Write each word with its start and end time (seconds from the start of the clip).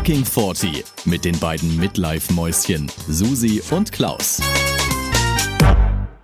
Fucking 0.00 0.24
40 0.24 0.82
mit 1.04 1.26
den 1.26 1.38
beiden 1.38 1.76
Midlife-Mäuschen 1.76 2.90
Susi 3.06 3.60
und 3.70 3.92
Klaus. 3.92 4.40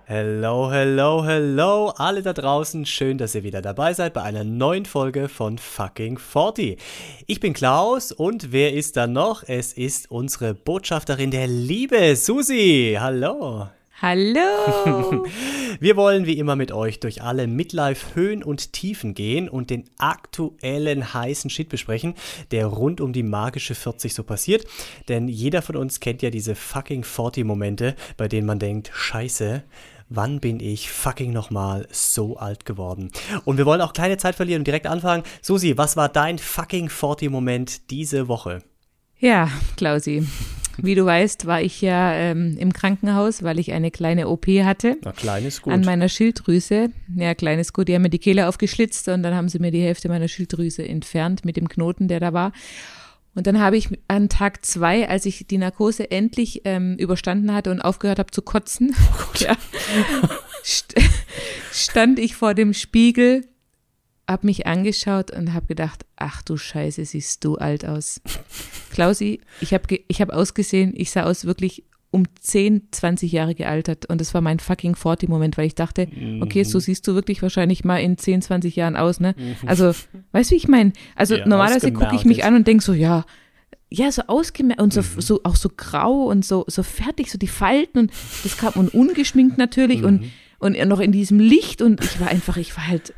Hello, 0.05 0.71
hello, 0.71 1.23
hello, 1.23 1.93
alle 1.95 2.23
da 2.23 2.33
draußen. 2.33 2.87
Schön, 2.87 3.19
dass 3.19 3.35
ihr 3.35 3.43
wieder 3.43 3.61
dabei 3.61 3.93
seid 3.93 4.15
bei 4.15 4.23
einer 4.23 4.43
neuen 4.43 4.85
Folge 4.85 5.29
von 5.29 5.59
Fucking 5.59 6.17
40. 6.17 6.81
Ich 7.27 7.39
bin 7.39 7.53
Klaus 7.53 8.11
und 8.11 8.51
wer 8.51 8.73
ist 8.73 8.97
da 8.97 9.05
noch? 9.05 9.43
Es 9.45 9.73
ist 9.73 10.09
unsere 10.09 10.55
Botschafterin 10.55 11.29
der 11.29 11.45
Liebe, 11.45 12.15
Susi. 12.15 12.97
Hallo. 12.99 13.67
Hallo! 13.99 15.25
Wir 15.79 15.95
wollen 15.95 16.27
wie 16.27 16.37
immer 16.37 16.55
mit 16.55 16.71
euch 16.71 16.99
durch 16.99 17.23
alle 17.23 17.47
Midlife-Höhen 17.47 18.43
und 18.43 18.71
Tiefen 18.71 19.15
gehen 19.15 19.49
und 19.49 19.71
den 19.71 19.85
aktuellen 19.97 21.15
heißen 21.15 21.49
Shit 21.49 21.69
besprechen, 21.69 22.13
der 22.51 22.67
rund 22.67 23.01
um 23.01 23.11
die 23.11 23.23
magische 23.23 23.73
40 23.73 24.13
so 24.13 24.23
passiert. 24.23 24.67
Denn 25.09 25.27
jeder 25.27 25.63
von 25.63 25.75
uns 25.75 25.99
kennt 25.99 26.21
ja 26.21 26.29
diese 26.29 26.53
fucking 26.53 27.01
40-Momente, 27.01 27.95
bei 28.17 28.27
denen 28.27 28.45
man 28.45 28.59
denkt, 28.59 28.91
scheiße, 28.93 29.63
wann 30.09 30.41
bin 30.41 30.59
ich 30.59 30.91
fucking 30.91 31.33
nochmal 31.33 31.87
so 31.89 32.37
alt 32.37 32.65
geworden? 32.65 33.09
Und 33.45 33.57
wir 33.57 33.65
wollen 33.65 33.81
auch 33.81 33.93
keine 33.93 34.17
Zeit 34.17 34.35
verlieren 34.35 34.61
und 34.61 34.67
direkt 34.67 34.85
anfangen. 34.85 35.23
Susi, 35.41 35.75
was 35.75 35.97
war 35.97 36.09
dein 36.09 36.37
fucking 36.37 36.89
40-Moment 36.89 37.89
diese 37.89 38.27
Woche? 38.27 38.61
Ja, 39.17 39.49
Klausi. 39.75 40.27
Wie 40.77 40.95
du 40.95 41.05
weißt, 41.05 41.45
war 41.45 41.61
ich 41.61 41.81
ja 41.81 42.13
ähm, 42.13 42.57
im 42.59 42.73
Krankenhaus, 42.73 43.43
weil 43.43 43.59
ich 43.59 43.73
eine 43.73 43.91
kleine 43.91 44.27
OP 44.27 44.47
hatte. 44.47 44.97
Na, 45.03 45.11
klein 45.11 45.45
ist 45.45 45.61
gut. 45.61 45.73
An 45.73 45.81
meiner 45.81 46.09
Schilddrüse. 46.09 46.91
Ja, 47.15 47.35
klein 47.35 47.59
ist 47.59 47.73
gut. 47.73 47.87
Die 47.87 47.95
haben 47.95 48.03
mir 48.03 48.09
die 48.09 48.19
Kehle 48.19 48.47
aufgeschlitzt 48.47 49.07
und 49.07 49.23
dann 49.23 49.35
haben 49.35 49.49
sie 49.49 49.59
mir 49.59 49.71
die 49.71 49.81
Hälfte 49.81 50.09
meiner 50.09 50.27
Schilddrüse 50.27 50.87
entfernt 50.87 51.45
mit 51.45 51.57
dem 51.57 51.67
Knoten, 51.67 52.07
der 52.07 52.19
da 52.19 52.33
war. 52.33 52.51
Und 53.37 53.45
dann 53.45 53.59
habe 53.59 53.77
ich 53.77 53.89
an 54.07 54.29
Tag 54.29 54.65
zwei, 54.65 55.07
als 55.07 55.27
ich 55.27 55.45
die 55.45 55.59
Narkose 55.59 56.09
endlich 56.09 56.61
ähm, 56.65 56.95
überstanden 56.97 57.53
hatte 57.53 57.69
und 57.69 57.81
aufgehört 57.81 58.17
habe 58.17 58.31
zu 58.31 58.41
kotzen, 58.41 58.95
oh 58.97 59.35
ja, 59.37 59.55
st 60.63 60.95
stand 61.71 62.17
ich 62.17 62.35
vor 62.35 62.55
dem 62.55 62.73
Spiegel 62.73 63.45
habe 64.29 64.45
mich 64.45 64.67
angeschaut 64.67 65.31
und 65.31 65.53
habe 65.53 65.67
gedacht, 65.67 66.05
ach 66.17 66.41
du 66.41 66.57
Scheiße, 66.57 67.05
siehst 67.05 67.43
du 67.45 67.55
alt 67.55 67.85
aus. 67.85 68.21
Klausi, 68.91 69.39
ich 69.61 69.73
habe 69.73 69.83
ich 70.07 70.21
hab 70.21 70.29
ausgesehen, 70.29 70.93
ich 70.95 71.11
sah 71.11 71.23
aus 71.23 71.45
wirklich 71.45 71.83
um 72.09 72.23
10, 72.39 72.87
20 72.91 73.31
Jahre 73.31 73.53
gealtert 73.53 74.05
und 74.05 74.21
das 74.21 74.33
war 74.33 74.39
mein 74.41 74.59
fucking 74.59 74.95
40-Moment, 74.95 75.57
weil 75.57 75.67
ich 75.67 75.75
dachte, 75.75 76.07
okay, 76.39 76.63
so 76.63 76.79
siehst 76.79 77.05
du 77.07 77.15
wirklich 77.15 77.41
wahrscheinlich 77.41 77.83
mal 77.83 77.97
in 77.97 78.17
10, 78.17 78.41
20 78.41 78.75
Jahren 78.77 78.95
aus, 78.95 79.19
ne? 79.19 79.35
Also, 79.65 79.93
weißt 80.31 80.49
du, 80.49 80.53
wie 80.53 80.57
ich 80.57 80.67
meine? 80.69 80.93
Also 81.15 81.35
Ja, 81.35 81.47
normalerweise 81.47 81.91
gucke 81.91 82.15
ich 82.15 82.23
mich 82.25 82.45
an 82.45 82.55
und 82.55 82.65
denke 82.65 82.83
so, 82.83 82.93
ja, 82.93 83.25
ja, 83.89 84.09
so 84.11 84.23
ausgemerkt 84.27 84.81
und 84.81 84.93
so, 84.93 85.01
Mhm. 85.01 85.21
so 85.21 85.41
auch 85.43 85.55
so 85.57 85.69
grau 85.75 86.23
und 86.23 86.45
so, 86.45 86.63
so 86.67 86.81
fertig, 86.81 87.29
so 87.31 87.37
die 87.37 87.47
Falten 87.47 87.99
und 87.99 88.11
das 88.43 88.57
kam 88.57 88.73
und 88.73 88.93
ungeschminkt 88.93 89.57
natürlich 89.57 90.01
Mhm. 90.01 90.21
und, 90.59 90.75
und 90.77 90.87
noch 90.87 91.01
in 91.01 91.11
diesem 91.11 91.39
Licht 91.39 91.81
und 91.81 92.03
ich 92.03 92.19
war 92.21 92.29
einfach, 92.29 92.55
ich 92.57 92.75
war 92.77 92.87
halt 92.87 93.13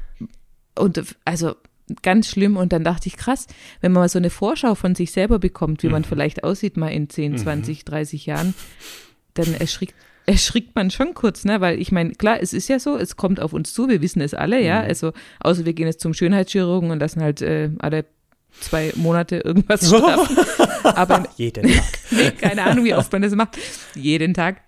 und 0.77 1.03
also 1.25 1.55
ganz 2.03 2.27
schlimm 2.27 2.55
und 2.57 2.71
dann 2.71 2.83
dachte 2.83 3.07
ich, 3.07 3.17
krass, 3.17 3.47
wenn 3.81 3.91
man 3.91 4.01
mal 4.03 4.09
so 4.09 4.19
eine 4.19 4.29
Vorschau 4.29 4.75
von 4.75 4.93
sich 4.95 5.11
selber 5.11 5.39
bekommt, 5.39 5.81
wie 5.83 5.87
Mhm. 5.87 5.93
man 5.93 6.03
vielleicht 6.03 6.43
aussieht 6.43 6.77
mal 6.77 6.89
in 6.89 7.09
10, 7.09 7.37
20, 7.39 7.83
30 7.85 8.25
Jahren, 8.27 8.53
dann 9.33 9.53
erschrickt, 9.55 9.95
erschrickt 10.27 10.75
man 10.75 10.91
schon 10.91 11.15
kurz, 11.15 11.45
ne? 11.45 11.61
Weil 11.61 11.79
ich 11.81 11.91
meine, 11.91 12.11
klar, 12.11 12.39
es 12.41 12.53
ist 12.53 12.67
ja 12.69 12.77
so, 12.79 12.95
es 12.97 13.15
kommt 13.17 13.39
auf 13.39 13.53
uns 13.53 13.73
zu, 13.73 13.89
wir 13.89 14.01
wissen 14.01 14.21
es 14.21 14.33
alle, 14.35 14.61
ja. 14.63 14.81
Mhm. 14.81 14.87
Also, 14.87 15.13
außer 15.39 15.65
wir 15.65 15.73
gehen 15.73 15.87
jetzt 15.87 16.01
zum 16.01 16.13
Schönheitschirurgen 16.13 16.91
und 16.91 16.99
lassen 16.99 17.21
halt 17.23 17.41
äh, 17.41 17.71
alle 17.79 18.05
zwei 18.59 18.91
Monate 18.95 19.37
irgendwas 19.37 19.87
straffen. 19.87 20.37
Aber 20.83 21.27
Jeden 21.37 21.63
Tag. 21.71 21.83
nee, 22.11 22.31
keine 22.39 22.63
Ahnung, 22.63 22.85
wie 22.85 22.93
oft 22.93 23.11
man 23.11 23.23
das 23.23 23.33
macht. 23.33 23.57
Jeden 23.95 24.33
Tag. 24.35 24.61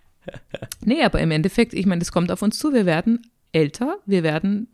Nee, 0.84 1.04
aber 1.04 1.20
im 1.20 1.30
Endeffekt, 1.32 1.74
ich 1.76 1.86
meine, 1.86 2.02
es 2.02 2.12
kommt 2.12 2.32
auf 2.32 2.42
uns 2.42 2.58
zu. 2.58 2.74
Wir 2.74 2.86
werden 2.88 3.22
älter, 3.52 3.98
wir 4.06 4.24
werden 4.24 4.68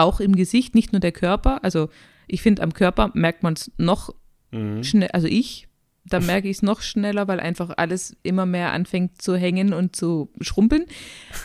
auch 0.00 0.20
im 0.20 0.34
Gesicht, 0.36 0.74
nicht 0.74 0.92
nur 0.92 1.00
der 1.00 1.12
Körper. 1.12 1.62
Also 1.64 1.88
ich 2.26 2.42
finde, 2.42 2.62
am 2.62 2.72
Körper 2.74 3.10
merkt 3.14 3.42
man 3.42 3.54
es 3.54 3.70
noch 3.76 4.14
Mhm. 4.52 4.82
schnell, 4.82 5.08
also 5.12 5.28
ich, 5.28 5.68
da 6.04 6.18
merke 6.20 6.48
ich 6.48 6.56
es 6.56 6.62
noch 6.62 6.82
schneller, 6.82 7.28
weil 7.28 7.38
einfach 7.40 7.70
alles 7.76 8.16
immer 8.24 8.46
mehr 8.46 8.72
anfängt 8.72 9.22
zu 9.22 9.36
hängen 9.36 9.72
und 9.72 9.94
zu 9.94 10.30
schrumpeln. 10.40 10.86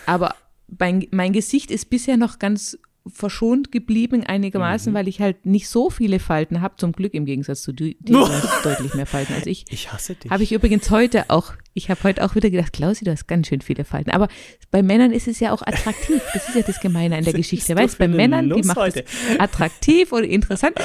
Aber 0.08 0.34
mein, 0.80 1.06
mein 1.12 1.32
Gesicht 1.34 1.70
ist 1.70 1.90
bisher 1.92 2.18
noch 2.18 2.40
ganz 2.40 2.80
verschont 3.08 3.72
geblieben 3.72 4.24
einigermaßen, 4.24 4.92
Mhm. 4.92 4.98
weil 4.98 5.08
ich 5.08 5.22
halt 5.22 5.46
nicht 5.46 5.68
so 5.70 5.90
viele 5.90 6.20
Falten 6.20 6.62
habe, 6.62 6.76
zum 6.78 6.92
Glück 6.92 7.14
im 7.14 7.26
Gegensatz 7.26 7.62
zu 7.62 7.72
dir, 7.72 7.94
die 8.00 8.16
hast 8.16 8.66
deutlich 8.66 8.94
mehr 8.96 9.06
Falten 9.06 9.34
als 9.34 9.46
ich. 9.46 9.66
Ich 9.70 9.92
hasse 9.94 10.16
dich. 10.16 10.32
Habe 10.32 10.44
ich 10.44 10.52
übrigens 10.52 10.90
heute 10.90 11.26
auch, 11.30 11.54
ich 11.74 11.90
habe 11.90 12.02
heute 12.04 12.24
auch 12.26 12.36
wieder 12.36 12.50
gedacht, 12.50 12.74
Klausi, 12.74 13.06
du 13.06 13.12
hast 13.12 13.28
ganz 13.28 13.48
schön 13.48 13.62
viele 13.62 13.86
Falten. 13.86 14.10
Aber 14.12 14.28
bei 14.72 14.82
Männern 14.82 15.12
ist 15.12 15.28
es 15.28 15.40
ja 15.40 15.52
auch 15.54 15.62
attraktiv. 15.62 16.22
Das 16.34 16.48
ist 16.50 16.56
ja 16.56 16.62
das 16.64 16.80
Gemeine 16.80 17.18
an 17.18 17.24
der 17.24 17.34
Geschichte. 17.42 17.76
Weißt 17.76 17.98
bei 17.98 18.08
Männern, 18.08 18.46
die 18.50 18.56
Nuss 18.56 18.66
macht 18.68 18.78
heute? 18.78 19.04
es 19.06 19.40
attraktiv 19.40 20.12
oder 20.12 20.26
interessant. 20.26 20.76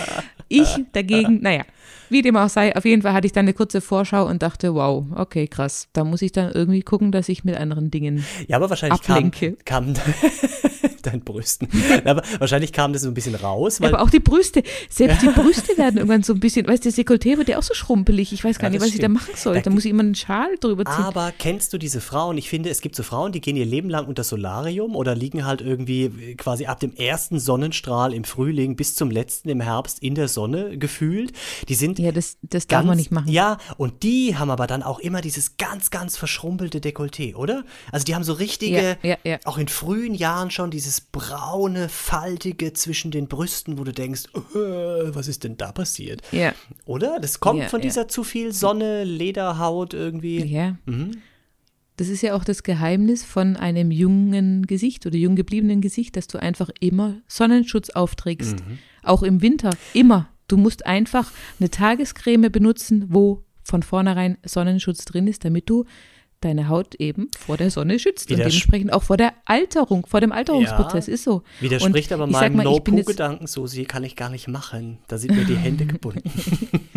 Ich 0.48 0.69
dagegen, 0.92 1.41
naja, 1.41 1.62
wie 2.10 2.22
dem 2.22 2.37
auch 2.37 2.48
sei, 2.48 2.75
auf 2.76 2.84
jeden 2.84 3.02
Fall 3.02 3.12
hatte 3.12 3.26
ich 3.26 3.32
dann 3.32 3.44
eine 3.44 3.54
kurze 3.54 3.81
Vorschau 3.81 4.26
und 4.26 4.42
dachte, 4.42 4.75
wow, 4.75 5.06
okay, 5.14 5.47
krass. 5.47 5.88
Da 5.92 6.02
muss 6.04 6.22
ich 6.22 6.32
dann 6.32 6.50
irgendwie 6.52 6.82
gucken, 6.82 7.12
dass 7.12 7.28
ich 7.28 7.44
mit 7.44 7.56
anderen 7.56 7.91
Dingen. 7.91 8.25
Ja, 8.48 8.56
aber 8.56 8.69
wahrscheinlich 8.69 9.00
kam, 9.02 9.16
Ablenke. 9.16 9.56
kam 9.64 9.94
dein 11.06 11.21
Brüsten. 11.21 11.69
aber 12.05 12.22
wahrscheinlich 12.38 12.72
kam 12.72 12.93
das 12.93 13.03
so 13.03 13.09
ein 13.09 13.15
bisschen 13.15 13.34
raus, 13.34 13.81
aber 13.81 14.00
auch 14.03 14.11
die 14.11 14.21
Brüste, 14.21 14.62
selbst 14.88 15.22
die 15.22 15.28
Brüste 15.34 15.77
werden 15.78 15.97
irgendwann 15.97 16.22
so 16.22 16.33
ein 16.33 16.41
bisschen, 16.41 16.66
weißt 16.66 16.84
du, 16.84 16.88
das 16.91 16.99
Dekolleté 16.99 17.38
wird 17.38 17.49
ja 17.49 17.59
auch 17.59 17.62
so 17.62 17.75
schrumpelig. 17.75 18.33
Ich 18.33 18.44
weiß 18.44 18.59
gar 18.59 18.69
Ja, 18.69 18.72
nicht, 18.72 18.81
was 18.81 18.88
ich 18.88 18.94
da 18.94 18.99
stimmt. 19.03 19.15
machen 19.15 19.33
soll. 19.37 19.55
Da- 19.55 19.61
Da 19.62 19.71
muss 19.71 19.84
ich 19.84 19.91
immer 19.91 20.03
einen 20.03 20.15
Schal 20.15 20.56
drüber 20.61 20.84
ziehen. 20.84 21.05
Aber 21.05 21.33
kennst 21.38 21.72
du 21.72 21.78
diese 21.78 22.00
Frauen? 22.00 22.37
Ich 22.38 22.49
finde, 22.49 22.71
es 22.71 22.81
gibt 22.81 22.97
so 22.97 23.03
Frauen, 23.03 23.33
die 23.33 23.41
gehen 23.41 23.56
ihr 23.56 23.66
Leben 23.66 23.88
lang 23.91 24.06
unter 24.06 24.25
Solarium 24.25 24.97
oder 24.97 25.15
liegen 25.15 25.44
halt 25.44 25.61
irgendwie 25.61 26.05
äh, 26.05 26.34
quasi 26.34 26.66
ab 26.66 26.81
dem 26.81 26.94
ersten 26.94 27.38
Sonnenstrahl 27.38 28.12
im 28.15 28.25
Frühling 28.25 28.77
bis 28.77 28.94
zum 28.94 29.11
letzten 29.11 29.49
im 29.49 29.61
Herbst 29.61 30.03
in 30.03 30.15
der 30.15 30.28
Sonne 30.28 30.77
gefühlt. 30.78 31.32
Die 31.69 31.75
sind 31.75 31.99
ja, 31.99 32.12
das, 32.12 32.37
das 32.43 32.67
darf 32.67 32.81
ganz, 32.81 32.87
man 32.88 32.97
nicht 32.97 33.11
machen. 33.12 33.28
Ja, 33.31 33.59
und 33.77 34.03
die 34.03 34.37
haben 34.37 34.50
aber 34.50 34.67
dann 34.67 34.82
auch 34.82 34.99
immer 34.99 35.21
dieses 35.21 35.56
ganz, 35.56 35.91
ganz 35.91 36.17
verschrumpelte 36.17 36.78
Dekolleté, 36.81 37.34
oder? 37.34 37.65
Also 37.93 38.05
die 38.05 38.15
haben 38.15 38.25
so 38.25 38.32
richtige, 38.32 38.97
ja, 39.03 39.17
ja. 39.25 39.38
auch 39.44 39.59
in 39.59 39.69
frühen 39.69 40.15
Jahren 40.15 40.50
schon 40.50 40.71
dieses 40.71 40.89
braune, 40.98 41.88
faltige 41.88 42.72
zwischen 42.72 43.10
den 43.10 43.28
Brüsten, 43.28 43.78
wo 43.78 43.84
du 43.84 43.92
denkst, 43.92 44.24
äh, 44.34 45.14
was 45.14 45.28
ist 45.28 45.44
denn 45.44 45.56
da 45.56 45.72
passiert? 45.72 46.22
Ja. 46.32 46.54
Oder? 46.86 47.20
Das 47.20 47.38
kommt 47.38 47.60
Ja, 47.60 47.68
von 47.68 47.80
ja. 47.80 47.84
dieser 47.84 48.08
zu 48.08 48.24
viel 48.24 48.52
Sonne, 48.52 49.04
Lederhaut 49.04 49.94
irgendwie. 49.94 50.44
Ja. 50.44 50.76
Mhm. 50.86 51.18
Das 51.96 52.08
ist 52.08 52.22
ja 52.22 52.34
auch 52.34 52.44
das 52.44 52.62
Geheimnis 52.62 53.24
von 53.24 53.56
einem 53.56 53.90
jungen 53.90 54.66
Gesicht 54.66 55.04
oder 55.04 55.16
jung 55.16 55.36
gebliebenen 55.36 55.82
Gesicht, 55.82 56.16
dass 56.16 56.28
du 56.28 56.38
einfach 56.38 56.70
immer 56.80 57.16
Sonnenschutz 57.28 57.90
aufträgst. 57.90 58.60
Mhm. 58.66 58.78
Auch 59.02 59.22
im 59.22 59.42
Winter. 59.42 59.70
Immer. 59.92 60.30
Du 60.48 60.56
musst 60.56 60.86
einfach 60.86 61.30
eine 61.60 61.68
Tagescreme 61.68 62.50
benutzen, 62.50 63.04
wo 63.08 63.44
von 63.62 63.82
vornherein 63.82 64.38
Sonnenschutz 64.44 65.04
drin 65.04 65.26
ist, 65.28 65.44
damit 65.44 65.68
du 65.68 65.84
deine 66.40 66.68
Haut 66.68 66.94
eben 66.96 67.28
vor 67.38 67.56
der 67.56 67.70
Sonne 67.70 67.98
schützt 67.98 68.30
und 68.30 68.36
Widers- 68.38 68.48
dementsprechend 68.52 68.92
auch 68.92 69.02
vor 69.02 69.16
der 69.16 69.32
Alterung, 69.44 70.06
vor 70.06 70.20
dem 70.20 70.32
Alterungsprozess 70.32 71.06
Ja. 71.06 71.14
ist 71.14 71.24
so. 71.24 71.42
Widerspricht 71.60 72.10
Und 72.12 72.20
aber 72.20 72.26
meinem 72.30 72.56
No-Poo-Gedanken, 72.58 73.46
so 73.46 73.66
sie 73.66 73.84
kann 73.84 74.04
ich 74.04 74.16
gar 74.16 74.30
nicht 74.30 74.48
machen. 74.48 74.98
Da 75.08 75.18
sind 75.18 75.34
mir 75.36 75.44
die 75.44 75.56
Hände 75.56 75.86
gebunden. 75.86 76.22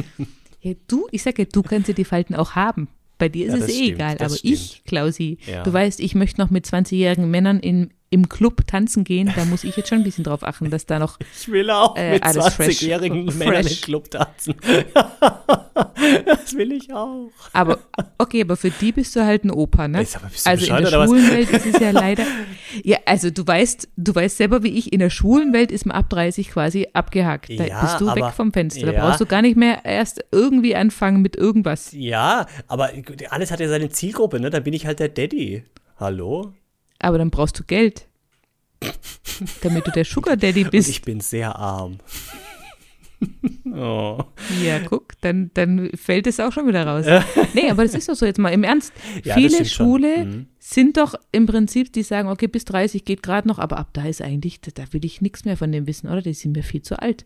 Ja, 0.66 0.72
du, 0.88 1.08
ich 1.12 1.22
sage 1.24 1.42
ja, 1.42 1.48
du 1.52 1.62
kannst 1.62 1.90
ja 1.90 1.94
die 1.94 2.06
Falten 2.06 2.36
auch 2.36 2.52
haben. 2.56 2.88
Bei 3.18 3.28
dir 3.28 3.48
ist 3.48 3.54
Ja, 3.54 3.60
es 3.60 3.70
eh 3.70 3.74
stimmt, 3.74 3.90
egal. 3.96 4.16
Aber 4.20 4.30
stimmt. 4.30 4.54
ich, 4.54 4.84
Klausi, 4.86 5.38
du 5.66 5.74
weißt, 5.74 6.00
ich 6.00 6.16
möchte 6.16 6.40
noch 6.40 6.50
mit 6.52 6.66
20-jährigen 6.66 7.30
Männern 7.30 7.60
in, 7.60 7.92
im 8.14 8.30
Club 8.30 8.68
tanzen 8.68 9.04
gehen. 9.04 9.32
Da 9.36 9.44
muss 9.46 9.64
ich 9.64 9.76
jetzt 9.76 9.90
schon 9.90 9.98
ein 10.00 10.04
bisschen 10.04 10.24
drauf 10.24 10.44
achten, 10.44 10.70
dass 10.70 10.86
da 10.86 11.00
noch. 11.00 11.18
Ich 11.36 11.52
will 11.52 11.70
auch 11.70 11.96
Äh, 11.98 12.14
mit 12.14 12.24
alles 12.24 12.54
fresh. 12.54 12.78
20-jährigen 12.78 13.26
Fresh. 13.32 13.36
Männern 13.40 13.68
im 13.68 13.82
Club 13.82 14.12
tanzen. 14.12 14.56
das 16.26 16.54
will 16.56 16.72
ich 16.72 16.94
auch. 16.94 17.30
Aber 17.54 17.80
okay, 18.18 18.42
aber 18.42 18.56
für 18.58 18.70
die 18.70 18.92
bist 18.92 19.16
du 19.16 19.26
halt 19.26 19.44
ein 19.44 19.52
Opa, 19.52 19.88
ne? 19.88 20.06
Sag 20.06 20.22
mal, 20.24 20.30
bist 20.30 20.46
du 20.46 20.50
also 20.50 20.66
in 20.66 20.72
der 20.76 20.88
oder 20.88 21.00
was? 21.00 21.10
schwulen 21.10 21.32
Welt 21.32 21.50
ist 21.50 21.66
es 21.66 21.80
ja 21.80 21.92
leider. 21.92 22.24
Ja, 22.84 22.98
also 23.06 23.30
du 23.30 23.46
weißt, 23.46 23.90
du 23.98 24.16
weißt 24.16 24.38
selber 24.38 24.64
wie 24.64 24.78
ich, 24.78 24.94
in 24.94 25.00
der 25.00 25.10
schwulen 25.10 25.54
Welt 25.54 25.72
ist 25.72 25.86
man 25.86 25.96
ab 25.98 26.10
30 26.10 26.50
quasi 26.50 26.88
abgehakt. 26.94 27.50
Da 27.50 27.66
Ja, 27.66 27.82
bist 27.82 28.00
du 28.02 28.10
aber- 28.10 28.28
weg 28.28 28.34
vom 28.34 28.52
Fenster. 28.54 28.86
Da 28.88 28.94
ja. 28.94 29.06
brauchst 29.06 29.22
du 29.22 29.26
gar 29.26 29.42
nicht 29.42 29.58
mehr 29.58 29.84
erst 29.86 30.24
irgendwie 30.32 30.76
anfangen 30.76 31.22
mit 31.22 31.36
irgendwas. 31.36 31.92
Ja, 31.94 32.46
aber 32.68 32.92
alles 33.30 33.52
hat 33.52 33.60
ja 33.60 33.68
seine 33.68 33.90
Zielgruppe, 33.90 34.40
ne? 34.40 34.50
Da 34.50 34.60
bin 34.60 34.74
ich 34.74 34.86
halt 34.86 35.00
der 35.00 35.10
Daddy. 35.10 35.64
Hallo? 36.00 36.54
Aber 37.00 37.18
dann 37.18 37.30
brauchst 37.32 37.60
du 37.60 37.64
Geld. 37.64 38.08
Damit 39.62 39.88
du 39.88 39.92
der 39.92 40.06
Sugar 40.06 40.38
Daddy 40.38 40.66
Und 40.66 40.72
bist. 40.72 40.90
ich 40.90 41.02
bin 41.02 41.20
sehr 41.20 41.56
arm. 41.56 41.98
Oh. 43.66 44.20
Ja, 44.62 44.80
guck, 44.80 45.20
dann, 45.22 45.50
dann 45.54 45.90
fällt 45.96 46.28
es 46.28 46.40
auch 46.40 46.52
schon 46.52 46.68
wieder 46.68 46.86
raus. 46.86 47.06
nee, 47.54 47.70
aber 47.70 47.84
das 47.84 47.96
ist 47.96 48.10
doch 48.10 48.16
so 48.16 48.26
jetzt 48.26 48.38
mal 48.38 48.50
im 48.50 48.64
Ernst. 48.64 48.94
Ja, 49.24 49.36
Viele 49.36 49.66
Schwule 49.66 50.26
mhm. 50.26 50.48
sind 50.60 50.98
doch 50.98 51.16
im 51.32 51.46
Prinzip, 51.46 51.92
die 51.92 52.04
sagen, 52.04 52.30
okay, 52.30 52.48
bis 52.48 52.66
30 52.66 53.06
geht 53.06 53.24
gerade 53.24 53.48
noch, 53.48 53.60
aber 53.60 53.78
ab 53.78 53.90
da 53.94 54.06
ist 54.06 54.22
eigentlich, 54.22 54.60
da 54.62 54.84
will 54.92 55.04
ich 55.06 55.22
nichts 55.22 55.46
mehr 55.46 55.58
von 55.58 55.72
dem 55.72 55.88
wissen, 55.88 56.08
oder? 56.08 56.22
Die 56.22 56.34
sind 56.34 56.56
mir 56.56 56.64
viel 56.64 56.82
zu 56.82 57.00
alt. 57.00 57.26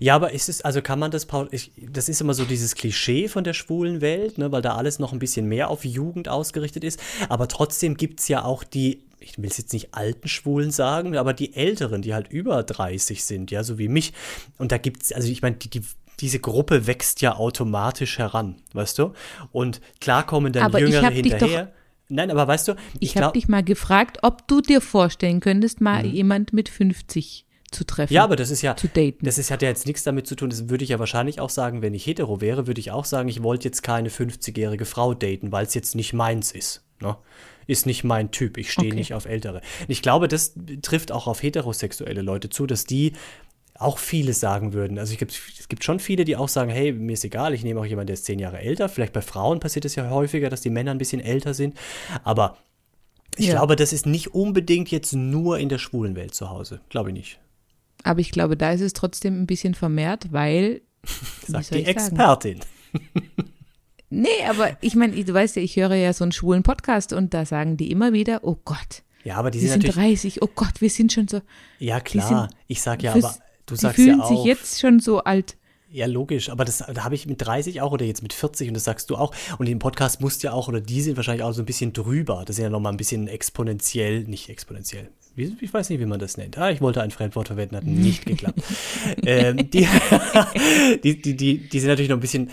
Ja, 0.00 0.16
aber 0.16 0.32
ist 0.32 0.48
es, 0.48 0.62
also 0.62 0.82
kann 0.82 0.98
man 0.98 1.10
das, 1.10 1.26
ich, 1.50 1.72
das 1.90 2.08
ist 2.08 2.20
immer 2.20 2.34
so 2.34 2.44
dieses 2.44 2.74
Klischee 2.74 3.28
von 3.28 3.44
der 3.44 3.52
schwulen 3.52 4.00
Welt, 4.00 4.38
ne, 4.38 4.52
weil 4.52 4.62
da 4.62 4.76
alles 4.76 4.98
noch 4.98 5.12
ein 5.12 5.18
bisschen 5.18 5.46
mehr 5.46 5.68
auf 5.68 5.84
Jugend 5.84 6.28
ausgerichtet 6.28 6.84
ist. 6.84 7.00
Aber 7.28 7.48
trotzdem 7.48 7.96
gibt 7.96 8.20
es 8.20 8.28
ja 8.28 8.44
auch 8.44 8.64
die, 8.64 9.02
ich 9.22 9.38
will 9.38 9.50
es 9.50 9.58
jetzt 9.58 9.72
nicht 9.72 9.94
alten 9.94 10.28
Schwulen 10.28 10.70
sagen, 10.70 11.16
aber 11.16 11.32
die 11.32 11.54
Älteren, 11.54 12.02
die 12.02 12.14
halt 12.14 12.28
über 12.28 12.62
30 12.62 13.24
sind, 13.24 13.50
ja, 13.50 13.62
so 13.64 13.78
wie 13.78 13.88
mich. 13.88 14.12
Und 14.58 14.72
da 14.72 14.78
gibt 14.78 15.02
es, 15.02 15.12
also 15.12 15.28
ich 15.28 15.42
meine, 15.42 15.56
die, 15.56 15.70
die, 15.70 15.82
diese 16.20 16.38
Gruppe 16.38 16.86
wächst 16.86 17.20
ja 17.20 17.36
automatisch 17.36 18.18
heran, 18.18 18.56
weißt 18.74 18.98
du? 18.98 19.12
Und 19.50 19.80
klar 20.00 20.26
kommen 20.26 20.52
dann 20.52 20.64
aber 20.64 20.80
Jüngere 20.80 21.10
hinterher. 21.10 21.72
Nein, 22.08 22.30
aber 22.30 22.46
weißt 22.46 22.68
du, 22.68 22.72
ich, 23.00 23.16
ich 23.16 23.16
habe 23.16 23.32
dich 23.32 23.48
mal 23.48 23.64
gefragt, 23.64 24.18
ob 24.22 24.46
du 24.46 24.60
dir 24.60 24.80
vorstellen 24.80 25.40
könntest, 25.40 25.80
mal 25.80 26.04
mhm. 26.04 26.12
jemand 26.12 26.52
mit 26.52 26.68
50 26.68 27.46
zu 27.70 27.84
treffen. 27.84 28.12
Ja, 28.12 28.24
aber 28.24 28.36
das 28.36 28.50
ist 28.50 28.62
ja, 28.62 28.76
zu 28.76 28.86
daten. 28.86 29.24
das 29.24 29.38
ist, 29.38 29.50
hat 29.50 29.62
ja 29.62 29.68
jetzt 29.68 29.86
nichts 29.86 30.02
damit 30.02 30.26
zu 30.26 30.36
tun. 30.36 30.50
Das 30.50 30.68
würde 30.68 30.84
ich 30.84 30.90
ja 30.90 30.98
wahrscheinlich 30.98 31.40
auch 31.40 31.50
sagen, 31.50 31.80
wenn 31.80 31.94
ich 31.94 32.06
hetero 32.06 32.40
wäre, 32.40 32.66
würde 32.66 32.80
ich 32.80 32.90
auch 32.90 33.06
sagen, 33.06 33.28
ich 33.28 33.42
wollte 33.42 33.64
jetzt 33.64 33.82
keine 33.82 34.10
50-jährige 34.10 34.84
Frau 34.84 35.14
daten, 35.14 35.52
weil 35.52 35.64
es 35.64 35.74
jetzt 35.74 35.94
nicht 35.94 36.12
meins 36.12 36.52
ist. 36.52 36.84
Ne? 37.02 37.16
Ist 37.66 37.86
nicht 37.86 38.04
mein 38.04 38.30
Typ. 38.30 38.56
Ich 38.56 38.72
stehe 38.72 38.88
okay. 38.88 38.96
nicht 38.96 39.14
auf 39.14 39.26
Ältere. 39.26 39.60
Ich 39.88 40.02
glaube, 40.02 40.28
das 40.28 40.54
trifft 40.82 41.12
auch 41.12 41.26
auf 41.26 41.42
heterosexuelle 41.42 42.22
Leute 42.22 42.48
zu, 42.48 42.66
dass 42.66 42.84
die 42.84 43.12
auch 43.74 43.98
viele 43.98 44.32
sagen 44.32 44.72
würden. 44.72 44.98
Also 44.98 45.16
gibt, 45.16 45.32
es 45.32 45.68
gibt 45.68 45.84
schon 45.84 45.98
viele, 45.98 46.24
die 46.24 46.36
auch 46.36 46.48
sagen, 46.48 46.70
hey, 46.70 46.92
mir 46.92 47.12
ist 47.12 47.24
egal, 47.24 47.54
ich 47.54 47.64
nehme 47.64 47.80
auch 47.80 47.84
jemanden, 47.84 48.08
der 48.08 48.14
ist 48.14 48.24
zehn 48.24 48.38
Jahre 48.38 48.58
älter. 48.58 48.88
Vielleicht 48.88 49.12
bei 49.12 49.22
Frauen 49.22 49.60
passiert 49.60 49.84
es 49.84 49.94
ja 49.94 50.08
häufiger, 50.10 50.50
dass 50.50 50.60
die 50.60 50.70
Männer 50.70 50.92
ein 50.92 50.98
bisschen 50.98 51.20
älter 51.20 51.54
sind. 51.54 51.76
Aber 52.24 52.58
ich 53.36 53.46
ja. 53.46 53.54
glaube, 53.54 53.76
das 53.76 53.92
ist 53.92 54.06
nicht 54.06 54.34
unbedingt 54.34 54.90
jetzt 54.90 55.12
nur 55.14 55.58
in 55.58 55.68
der 55.68 55.78
schwulen 55.78 56.16
Welt 56.16 56.34
zu 56.34 56.50
Hause. 56.50 56.80
Glaube 56.88 57.10
ich 57.10 57.14
nicht. 57.14 57.40
Aber 58.04 58.20
ich 58.20 58.30
glaube, 58.30 58.56
da 58.56 58.72
ist 58.72 58.80
es 58.80 58.92
trotzdem 58.92 59.40
ein 59.40 59.46
bisschen 59.46 59.74
vermehrt, 59.74 60.32
weil. 60.32 60.82
Sagt 61.46 61.74
die 61.74 61.84
Expertin. 61.84 62.60
nee, 64.12 64.28
aber 64.48 64.76
ich 64.80 64.94
meine, 64.94 65.22
du 65.24 65.34
weißt 65.34 65.56
ja, 65.56 65.62
ich 65.62 65.76
höre 65.76 65.94
ja 65.94 66.12
so 66.12 66.24
einen 66.24 66.32
schwulen 66.32 66.62
Podcast 66.62 67.12
und 67.12 67.34
da 67.34 67.44
sagen 67.44 67.76
die 67.76 67.90
immer 67.90 68.12
wieder, 68.12 68.40
oh 68.42 68.56
Gott. 68.64 69.02
Ja, 69.24 69.36
aber 69.36 69.50
die 69.50 69.60
sind, 69.60 69.82
sind 69.82 69.94
30, 69.94 70.42
oh 70.42 70.48
Gott, 70.54 70.80
wir 70.80 70.90
sind 70.90 71.12
schon 71.12 71.28
so. 71.28 71.40
Ja, 71.78 72.00
klar. 72.00 72.50
Ich 72.66 72.82
sag 72.82 73.02
ja, 73.02 73.12
aber 73.14 73.34
du 73.66 73.76
sagst 73.76 73.98
ja 73.98 74.14
auch. 74.14 74.28
Die 74.28 74.34
fühlen 74.34 74.36
sich 74.36 74.44
jetzt 74.44 74.80
schon 74.80 75.00
so 75.00 75.24
alt. 75.24 75.56
Ja, 75.90 76.06
logisch, 76.06 76.48
aber 76.48 76.64
das 76.64 76.78
da 76.78 77.04
habe 77.04 77.14
ich 77.14 77.26
mit 77.26 77.44
30 77.44 77.82
auch 77.82 77.92
oder 77.92 78.06
jetzt 78.06 78.22
mit 78.22 78.32
40 78.32 78.68
und 78.68 78.74
das 78.74 78.84
sagst 78.84 79.10
du 79.10 79.16
auch. 79.16 79.34
Und 79.58 79.68
im 79.68 79.78
Podcast 79.78 80.20
musst 80.20 80.42
ja 80.42 80.52
auch, 80.52 80.68
oder 80.68 80.80
die 80.80 81.02
sind 81.02 81.16
wahrscheinlich 81.16 81.44
auch 81.44 81.52
so 81.52 81.62
ein 81.62 81.66
bisschen 81.66 81.92
drüber. 81.92 82.44
Das 82.46 82.56
ist 82.56 82.62
ja 82.62 82.70
nochmal 82.70 82.92
ein 82.92 82.96
bisschen 82.96 83.28
exponentiell, 83.28 84.24
nicht 84.24 84.48
exponentiell, 84.48 85.10
ich 85.34 85.72
weiß 85.72 85.88
nicht, 85.88 86.00
wie 86.00 86.06
man 86.06 86.18
das 86.18 86.36
nennt. 86.36 86.58
Ah, 86.58 86.70
ich 86.70 86.80
wollte 86.80 87.00
ein 87.02 87.10
Fremdwort 87.10 87.46
verwenden, 87.46 87.76
hat 87.76 87.84
nicht 87.84 88.26
geklappt. 88.26 88.60
ähm, 89.24 89.56
die, 89.70 89.88
die, 91.00 91.36
die, 91.36 91.68
die 91.68 91.80
sind 91.80 91.88
natürlich 91.88 92.10
noch 92.10 92.18
ein 92.18 92.20
bisschen 92.20 92.50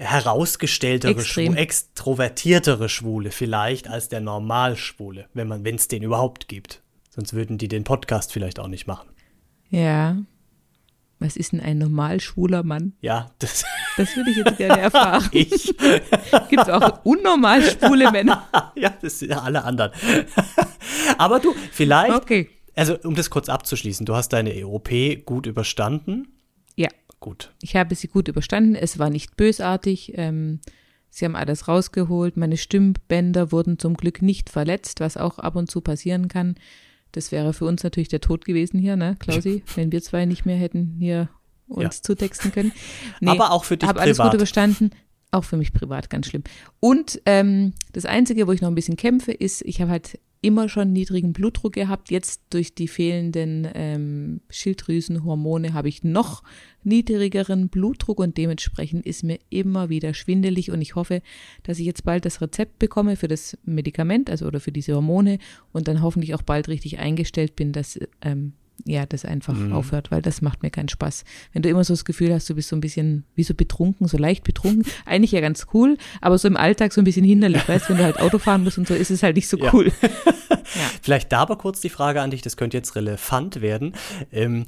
herausgestelltere, 0.00 1.22
Schwule, 1.22 1.56
extrovertiertere 1.56 2.88
Schwule 2.88 3.30
vielleicht 3.30 3.86
als 3.88 4.08
der 4.08 4.20
Normalschwule, 4.20 5.28
wenn 5.34 5.46
man, 5.46 5.64
wenn 5.64 5.74
es 5.74 5.88
den 5.88 6.02
überhaupt 6.02 6.48
gibt. 6.48 6.82
Sonst 7.10 7.34
würden 7.34 7.58
die 7.58 7.68
den 7.68 7.84
Podcast 7.84 8.32
vielleicht 8.32 8.58
auch 8.58 8.68
nicht 8.68 8.86
machen. 8.86 9.10
Ja. 9.68 10.16
Was 11.18 11.36
ist 11.36 11.52
denn 11.52 11.60
ein 11.60 11.76
normal 11.76 12.20
schwuler 12.20 12.62
Mann? 12.62 12.94
Ja, 13.02 13.30
das, 13.40 13.62
das 13.98 14.16
würde 14.16 14.30
ich 14.30 14.38
jetzt 14.38 14.56
gerne 14.56 14.80
erfahren. 14.80 15.28
ich. 15.32 15.66
Gibt 16.48 16.62
es 16.62 16.68
auch 16.70 17.04
unnormal 17.04 17.60
schwule 17.62 18.10
Männer? 18.10 18.48
ja, 18.76 18.90
das 19.02 19.18
sind 19.18 19.32
ja 19.32 19.42
alle 19.42 19.64
anderen. 19.64 19.92
Aber 21.18 21.40
du, 21.40 21.54
vielleicht, 21.72 22.14
okay. 22.14 22.48
also 22.74 22.96
um 23.04 23.14
das 23.14 23.28
kurz 23.28 23.50
abzuschließen, 23.50 24.06
du 24.06 24.16
hast 24.16 24.30
deine 24.30 24.54
EOP 24.56 25.26
gut 25.26 25.46
überstanden. 25.46 26.39
Gut. 27.20 27.52
Ich 27.60 27.76
habe 27.76 27.94
sie 27.94 28.08
gut 28.08 28.28
überstanden. 28.28 28.74
Es 28.74 28.98
war 28.98 29.10
nicht 29.10 29.36
bösartig. 29.36 30.12
Ähm, 30.16 30.60
sie 31.10 31.26
haben 31.26 31.36
alles 31.36 31.68
rausgeholt. 31.68 32.36
Meine 32.36 32.56
Stimmbänder 32.56 33.52
wurden 33.52 33.78
zum 33.78 33.94
Glück 33.94 34.22
nicht 34.22 34.48
verletzt, 34.48 35.00
was 35.00 35.18
auch 35.18 35.38
ab 35.38 35.54
und 35.54 35.70
zu 35.70 35.82
passieren 35.82 36.28
kann. 36.28 36.56
Das 37.12 37.30
wäre 37.30 37.52
für 37.52 37.66
uns 37.66 37.82
natürlich 37.82 38.08
der 38.08 38.20
Tod 38.20 38.44
gewesen 38.44 38.78
hier, 38.78 38.96
ne, 38.96 39.16
Klausi, 39.18 39.62
wenn 39.74 39.92
wir 39.92 40.00
zwei 40.02 40.24
nicht 40.24 40.46
mehr 40.46 40.56
hätten 40.56 40.96
hier 40.98 41.28
uns 41.68 41.98
ja. 41.98 42.02
zutexten 42.02 42.52
können. 42.52 42.72
Nee, 43.20 43.30
Aber 43.30 43.52
auch 43.52 43.64
für 43.64 43.76
dich 43.76 43.88
habe 43.88 44.00
alles 44.00 44.18
gut 44.18 44.34
überstanden. 44.34 44.90
Auch 45.32 45.44
für 45.44 45.56
mich 45.56 45.72
privat 45.72 46.10
ganz 46.10 46.26
schlimm. 46.26 46.42
Und 46.80 47.20
ähm, 47.26 47.74
das 47.92 48.04
Einzige, 48.04 48.48
wo 48.48 48.52
ich 48.52 48.62
noch 48.62 48.68
ein 48.68 48.74
bisschen 48.74 48.96
kämpfe, 48.96 49.30
ist, 49.30 49.62
ich 49.62 49.80
habe 49.80 49.92
halt 49.92 50.18
immer 50.42 50.68
schon 50.68 50.92
niedrigen 50.92 51.32
Blutdruck 51.32 51.74
gehabt. 51.74 52.10
Jetzt 52.10 52.42
durch 52.50 52.74
die 52.74 52.88
fehlenden 52.88 53.68
ähm, 53.74 54.40
Schilddrüsenhormone 54.48 55.74
habe 55.74 55.88
ich 55.88 56.02
noch 56.02 56.42
niedrigeren 56.82 57.68
Blutdruck 57.68 58.18
und 58.18 58.38
dementsprechend 58.38 59.04
ist 59.04 59.22
mir 59.22 59.38
immer 59.50 59.90
wieder 59.90 60.14
schwindelig 60.14 60.70
und 60.70 60.80
ich 60.80 60.94
hoffe, 60.94 61.20
dass 61.62 61.78
ich 61.78 61.86
jetzt 61.86 62.04
bald 62.04 62.24
das 62.24 62.40
Rezept 62.40 62.78
bekomme 62.78 63.16
für 63.16 63.28
das 63.28 63.58
Medikament, 63.64 64.30
also 64.30 64.46
oder 64.46 64.60
für 64.60 64.72
diese 64.72 64.94
Hormone 64.94 65.38
und 65.72 65.88
dann 65.88 66.00
hoffentlich 66.00 66.34
auch 66.34 66.42
bald 66.42 66.68
richtig 66.68 66.98
eingestellt 66.98 67.54
bin, 67.54 67.72
dass 67.72 67.98
ähm, 68.22 68.54
ja, 68.84 69.06
das 69.06 69.24
einfach 69.24 69.54
mhm. 69.54 69.72
aufhört, 69.72 70.10
weil 70.10 70.22
das 70.22 70.42
macht 70.42 70.62
mir 70.62 70.70
keinen 70.70 70.88
Spaß. 70.88 71.24
Wenn 71.52 71.62
du 71.62 71.68
immer 71.68 71.84
so 71.84 71.92
das 71.92 72.04
Gefühl 72.04 72.32
hast, 72.32 72.48
du 72.48 72.54
bist 72.54 72.68
so 72.68 72.76
ein 72.76 72.80
bisschen 72.80 73.24
wie 73.34 73.42
so 73.42 73.54
betrunken, 73.54 74.08
so 74.08 74.18
leicht 74.18 74.44
betrunken, 74.44 74.84
eigentlich 75.06 75.32
ja 75.32 75.40
ganz 75.40 75.66
cool, 75.74 75.96
aber 76.20 76.38
so 76.38 76.48
im 76.48 76.56
Alltag 76.56 76.92
so 76.92 77.00
ein 77.00 77.04
bisschen 77.04 77.24
hinderlich, 77.24 77.68
weißt 77.68 77.86
du, 77.86 77.90
wenn 77.90 77.98
du 77.98 78.04
halt 78.04 78.20
Auto 78.20 78.38
fahren 78.38 78.64
musst 78.64 78.78
und 78.78 78.86
so, 78.86 78.94
ist 78.94 79.10
es 79.10 79.22
halt 79.22 79.36
nicht 79.36 79.48
so 79.48 79.58
ja. 79.58 79.72
cool. 79.72 79.92
ja. 80.02 80.90
Vielleicht 81.02 81.32
da 81.32 81.40
aber 81.40 81.56
kurz 81.56 81.80
die 81.80 81.88
Frage 81.88 82.20
an 82.20 82.30
dich, 82.30 82.42
das 82.42 82.56
könnte 82.56 82.76
jetzt 82.76 82.96
relevant 82.96 83.60
werden. 83.60 83.94
Ähm, 84.32 84.66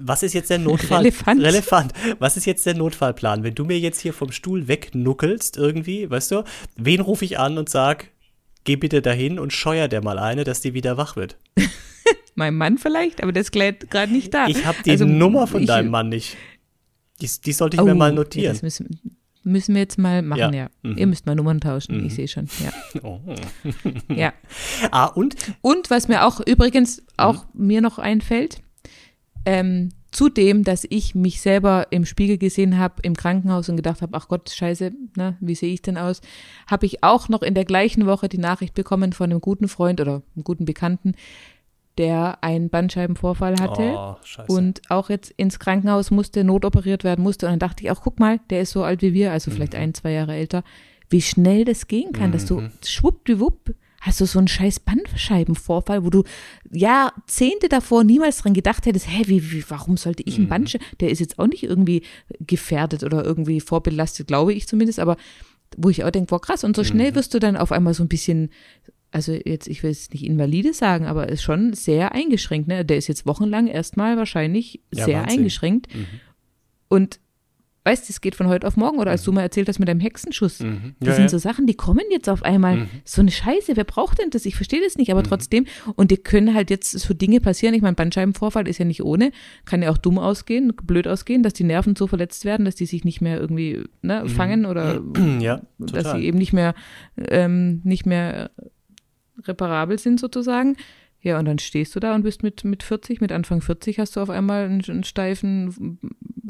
was 0.00 0.22
ist 0.22 0.32
jetzt 0.32 0.50
der 0.50 0.58
Notfall? 0.58 1.02
Relevant. 1.02 1.42
Relevant. 1.42 1.92
Was 2.18 2.36
ist 2.36 2.46
jetzt 2.46 2.66
der 2.66 2.74
Notfallplan? 2.74 3.42
Wenn 3.42 3.54
du 3.54 3.64
mir 3.64 3.78
jetzt 3.78 4.00
hier 4.00 4.12
vom 4.12 4.32
Stuhl 4.32 4.68
wegnuckelst 4.68 5.56
irgendwie, 5.56 6.10
weißt 6.10 6.32
du, 6.32 6.44
wen 6.76 7.00
rufe 7.00 7.24
ich 7.24 7.38
an 7.38 7.58
und 7.58 7.68
sag, 7.68 8.08
geh 8.64 8.76
bitte 8.76 9.02
dahin 9.02 9.38
und 9.38 9.52
scheuer 9.52 9.88
der 9.88 10.02
mal 10.02 10.18
eine, 10.18 10.44
dass 10.44 10.60
die 10.60 10.74
wieder 10.74 10.96
wach 10.96 11.16
wird? 11.16 11.36
Mein 12.34 12.54
Mann 12.54 12.78
vielleicht, 12.78 13.22
aber 13.22 13.32
der 13.32 13.42
ist 13.42 13.52
gerade 13.52 14.12
nicht 14.12 14.32
da. 14.32 14.46
Ich 14.46 14.64
habe 14.64 14.78
die 14.84 14.90
also, 14.90 15.04
Nummer 15.04 15.46
von 15.46 15.62
ich, 15.62 15.66
deinem 15.66 15.90
Mann 15.90 16.08
nicht. 16.08 16.36
Die, 17.20 17.28
die 17.44 17.52
sollte 17.52 17.76
ich 17.76 17.82
oh, 17.82 17.84
mir 17.84 17.94
mal 17.94 18.12
notieren. 18.12 18.52
Das 18.52 18.62
müssen, 18.62 19.00
müssen 19.42 19.74
wir 19.74 19.82
jetzt 19.82 19.98
mal 19.98 20.22
machen, 20.22 20.38
ja. 20.38 20.52
ja. 20.52 20.70
Mhm. 20.82 20.96
Ihr 20.96 21.06
müsst 21.06 21.26
mal 21.26 21.34
Nummern 21.34 21.60
tauschen, 21.60 21.98
mhm. 21.98 22.06
ich 22.06 22.14
sehe 22.14 22.28
schon, 22.28 22.48
ja. 22.62 23.00
Oh. 23.02 23.20
ja. 24.08 24.32
Ah, 24.90 25.06
und? 25.06 25.36
Und 25.60 25.90
was 25.90 26.08
mir 26.08 26.24
auch 26.24 26.40
übrigens 26.40 27.04
auch 27.16 27.44
mhm. 27.52 27.66
mir 27.66 27.80
noch 27.80 27.98
einfällt, 27.98 28.62
ähm, 29.44 29.90
zudem, 30.10 30.64
dass 30.64 30.86
ich 30.88 31.14
mich 31.14 31.40
selber 31.40 31.86
im 31.90 32.04
Spiegel 32.04 32.38
gesehen 32.38 32.78
habe 32.78 32.94
im 33.02 33.16
Krankenhaus 33.16 33.68
und 33.68 33.76
gedacht 33.76 34.02
habe, 34.02 34.16
ach 34.16 34.28
Gott, 34.28 34.50
scheiße, 34.50 34.92
na, 35.16 35.36
wie 35.40 35.54
sehe 35.54 35.72
ich 35.72 35.82
denn 35.82 35.98
aus, 35.98 36.20
habe 36.66 36.86
ich 36.86 37.04
auch 37.04 37.28
noch 37.28 37.42
in 37.42 37.54
der 37.54 37.64
gleichen 37.64 38.06
Woche 38.06 38.28
die 38.28 38.38
Nachricht 38.38 38.74
bekommen 38.74 39.12
von 39.12 39.30
einem 39.30 39.40
guten 39.40 39.68
Freund 39.68 40.00
oder 40.00 40.22
einem 40.34 40.44
guten 40.44 40.64
Bekannten, 40.64 41.14
der 41.98 42.38
einen 42.42 42.70
Bandscheibenvorfall 42.70 43.56
hatte 43.60 43.94
oh, 43.94 44.16
und 44.48 44.80
auch 44.90 45.10
jetzt 45.10 45.32
ins 45.36 45.58
Krankenhaus 45.58 46.10
musste, 46.10 46.44
notoperiert 46.44 47.04
werden 47.04 47.22
musste. 47.22 47.46
Und 47.46 47.52
dann 47.52 47.58
dachte 47.58 47.84
ich 47.84 47.90
auch, 47.90 48.02
guck 48.02 48.18
mal, 48.18 48.40
der 48.48 48.62
ist 48.62 48.70
so 48.70 48.84
alt 48.84 49.02
wie 49.02 49.12
wir, 49.12 49.32
also 49.32 49.50
mhm. 49.50 49.54
vielleicht 49.54 49.74
ein, 49.74 49.94
zwei 49.94 50.12
Jahre 50.12 50.34
älter, 50.34 50.64
wie 51.10 51.20
schnell 51.20 51.64
das 51.64 51.88
gehen 51.88 52.12
kann, 52.12 52.28
mhm. 52.28 52.32
dass 52.32 52.46
du 52.46 52.60
mhm. 52.60 52.70
schwuppdiwupp 52.84 53.74
hast 54.00 54.20
du 54.20 54.26
so 54.26 54.38
einen 54.38 54.48
scheiß 54.48 54.80
Bandscheibenvorfall, 54.80 56.04
wo 56.04 56.10
du 56.10 56.24
Jahrzehnte 56.70 57.68
davor 57.68 58.02
niemals 58.02 58.38
dran 58.38 58.54
gedacht 58.54 58.86
hättest, 58.86 59.08
hä, 59.08 59.24
wie, 59.26 59.52
wie 59.52 59.64
warum 59.68 59.96
sollte 59.96 60.22
ich 60.24 60.36
einen 60.36 60.44
mhm. 60.44 60.50
Bandscheiben, 60.50 60.86
der 61.00 61.10
ist 61.10 61.20
jetzt 61.20 61.38
auch 61.38 61.46
nicht 61.46 61.62
irgendwie 61.62 62.02
gefährdet 62.40 63.04
oder 63.04 63.24
irgendwie 63.24 63.60
vorbelastet, 63.60 64.26
glaube 64.26 64.54
ich 64.54 64.66
zumindest, 64.66 64.98
aber 64.98 65.16
wo 65.76 65.90
ich 65.90 66.02
auch 66.02 66.10
denke, 66.10 66.30
boah, 66.30 66.40
krass, 66.40 66.64
und 66.64 66.74
so 66.74 66.82
schnell 66.82 67.12
mhm. 67.12 67.14
wirst 67.14 67.34
du 67.34 67.38
dann 67.38 67.56
auf 67.56 67.72
einmal 67.72 67.94
so 67.94 68.02
ein 68.02 68.08
bisschen 68.08 68.50
also 69.12 69.32
jetzt, 69.32 69.66
ich 69.66 69.82
will 69.82 69.90
es 69.90 70.10
nicht 70.10 70.24
invalide 70.24 70.72
sagen, 70.72 71.06
aber 71.06 71.28
ist 71.28 71.42
schon 71.42 71.72
sehr 71.72 72.12
eingeschränkt. 72.12 72.68
Ne? 72.68 72.84
Der 72.84 72.96
ist 72.96 73.08
jetzt 73.08 73.26
wochenlang 73.26 73.66
erstmal 73.66 74.16
wahrscheinlich 74.16 74.82
ja, 74.94 75.04
sehr 75.04 75.18
Wahnsinn. 75.20 75.38
eingeschränkt. 75.40 75.94
Mhm. 75.94 76.06
Und 76.88 77.20
weißt 77.84 78.08
du, 78.08 78.12
es 78.12 78.20
geht 78.20 78.34
von 78.34 78.48
heute 78.48 78.66
auf 78.66 78.76
morgen. 78.76 78.98
Oder 78.98 79.10
als 79.10 79.22
mhm. 79.22 79.26
du 79.26 79.32
mal 79.32 79.42
erzählt 79.42 79.68
hast 79.68 79.78
mit 79.78 79.88
deinem 79.88 80.00
Hexenschuss. 80.00 80.60
Mhm. 80.60 80.94
Das 81.00 81.10
ja, 81.10 81.14
sind 81.14 81.24
ja. 81.24 81.28
so 81.30 81.38
Sachen, 81.38 81.66
die 81.66 81.74
kommen 81.74 82.04
jetzt 82.10 82.28
auf 82.28 82.42
einmal. 82.42 82.76
Mhm. 82.76 82.88
So 83.04 83.22
eine 83.22 83.30
Scheiße, 83.30 83.76
wer 83.76 83.84
braucht 83.84 84.18
denn 84.18 84.30
das? 84.30 84.44
Ich 84.44 84.56
verstehe 84.56 84.80
das 84.82 84.96
nicht, 84.96 85.10
aber 85.10 85.20
mhm. 85.20 85.26
trotzdem. 85.26 85.66
Und 85.96 86.10
die 86.10 86.18
können 86.18 86.54
halt 86.54 86.70
jetzt 86.70 86.90
so 86.90 87.14
Dinge 87.14 87.40
passieren. 87.40 87.74
Ich 87.74 87.82
meine, 87.82 87.94
Bandscheibenvorfall 87.94 88.68
ist 88.68 88.78
ja 88.78 88.84
nicht 88.84 89.02
ohne. 89.02 89.32
Kann 89.64 89.82
ja 89.82 89.90
auch 89.90 89.98
dumm 89.98 90.18
ausgehen, 90.18 90.72
blöd 90.74 91.08
ausgehen, 91.08 91.42
dass 91.42 91.52
die 91.52 91.64
Nerven 91.64 91.96
so 91.96 92.06
verletzt 92.06 92.44
werden, 92.44 92.64
dass 92.64 92.74
die 92.74 92.86
sich 92.86 93.04
nicht 93.04 93.20
mehr 93.20 93.40
irgendwie 93.40 93.84
ne, 94.02 94.22
mhm. 94.24 94.28
fangen 94.28 94.66
oder 94.66 95.00
ja, 95.40 95.62
dass 95.78 96.12
sie 96.12 96.24
eben 96.24 96.38
nicht 96.38 96.52
mehr, 96.52 96.74
ähm, 97.16 97.80
nicht 97.84 98.06
mehr 98.06 98.50
reparabel 99.46 99.98
sind 99.98 100.20
sozusagen. 100.20 100.76
Ja, 101.22 101.38
und 101.38 101.44
dann 101.44 101.58
stehst 101.58 101.94
du 101.94 102.00
da 102.00 102.14
und 102.14 102.22
bist 102.22 102.42
mit, 102.42 102.64
mit 102.64 102.82
40, 102.82 103.20
mit 103.20 103.30
Anfang 103.30 103.60
40 103.60 103.98
hast 103.98 104.16
du 104.16 104.20
auf 104.20 104.30
einmal 104.30 104.64
einen, 104.64 104.82
einen 104.88 105.04
steifen, 105.04 105.98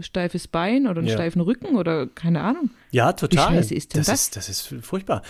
steifes 0.02 0.48
Bein 0.48 0.86
oder 0.86 0.98
einen 1.00 1.08
Ja. 1.08 1.14
steifen 1.14 1.40
Rücken 1.40 1.76
oder 1.76 2.06
keine 2.06 2.40
Ahnung. 2.42 2.70
Ja, 2.92 3.12
total. 3.12 3.54
scheiße 3.54 3.74
ist 3.74 3.94
denn 3.94 4.00
das? 4.00 4.06
das? 4.08 4.20
Ist, 4.22 4.36
das 4.36 4.48
ist 4.48 4.74
furchtbar. 4.84 5.22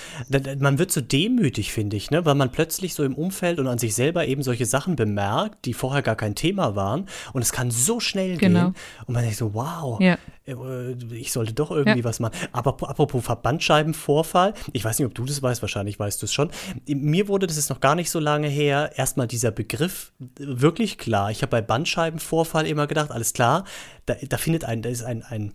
Man 0.59 0.79
wird 0.79 0.91
so 0.93 1.01
demütig, 1.01 1.73
finde 1.73 1.97
ich, 1.97 2.11
ne? 2.11 2.25
weil 2.25 2.35
man 2.35 2.51
plötzlich 2.53 2.95
so 2.95 3.05
im 3.05 3.15
Umfeld 3.15 3.59
und 3.59 3.67
an 3.67 3.79
sich 3.79 3.95
selber 3.95 4.27
eben 4.27 4.43
solche 4.43 4.65
Sachen 4.67 4.97
bemerkt, 4.97 5.65
die 5.67 5.75
vorher 5.75 6.03
gar 6.03 6.17
kein 6.17 6.35
Thema 6.35 6.75
waren. 6.77 7.07
Und 7.33 7.43
es 7.43 7.53
kann 7.53 7.71
so 7.71 8.01
schnell 8.01 8.37
Genau. 8.39 8.67
gehen. 8.67 8.75
Und 9.07 9.15
man 9.15 9.23
denkt 9.23 9.37
so, 9.39 9.53
wow, 9.55 10.01
Ja. 10.01 10.17
äh, 10.47 10.93
ich 11.15 11.33
sollte 11.33 11.53
doch 11.53 11.71
irgendwie 11.71 11.99
Ja. 11.99 12.05
was 12.05 12.19
machen. 12.21 12.35
Aber 12.53 12.71
apropos 12.89 13.25
Verbandscheibenvorfall, 13.25 14.55
ich 14.73 14.85
weiß 14.85 14.99
nicht, 14.99 15.07
ob 15.07 15.15
du 15.15 15.25
das 15.25 15.43
weißt, 15.43 15.63
wahrscheinlich 15.63 15.99
weißt 15.99 16.21
du 16.23 16.27
es 16.27 16.33
schon. 16.33 16.51
Mir 16.87 17.29
wurde, 17.29 17.47
das 17.47 17.57
ist 17.57 17.71
noch 17.71 17.81
gar 17.81 17.95
nicht 17.95 18.11
so 18.11 18.19
lange 18.21 18.49
her, 18.49 18.93
erstmal 18.97 19.27
dieser 19.27 19.51
Begriff 19.51 20.13
wirklich 20.39 20.99
klar. 20.99 21.31
Ich 21.31 21.43
habe 21.43 21.51
bei 21.51 21.61
Bandscheibenvorfall 21.63 22.67
immer 22.67 22.87
gedacht, 22.87 23.11
alles 23.11 23.33
klar, 23.33 23.65
da, 24.07 24.15
da 24.29 24.37
findet 24.37 24.65
ein, 24.65 24.83
da 24.83 24.89
ist 24.89 25.03
ein, 25.03 25.23
ein 25.23 25.53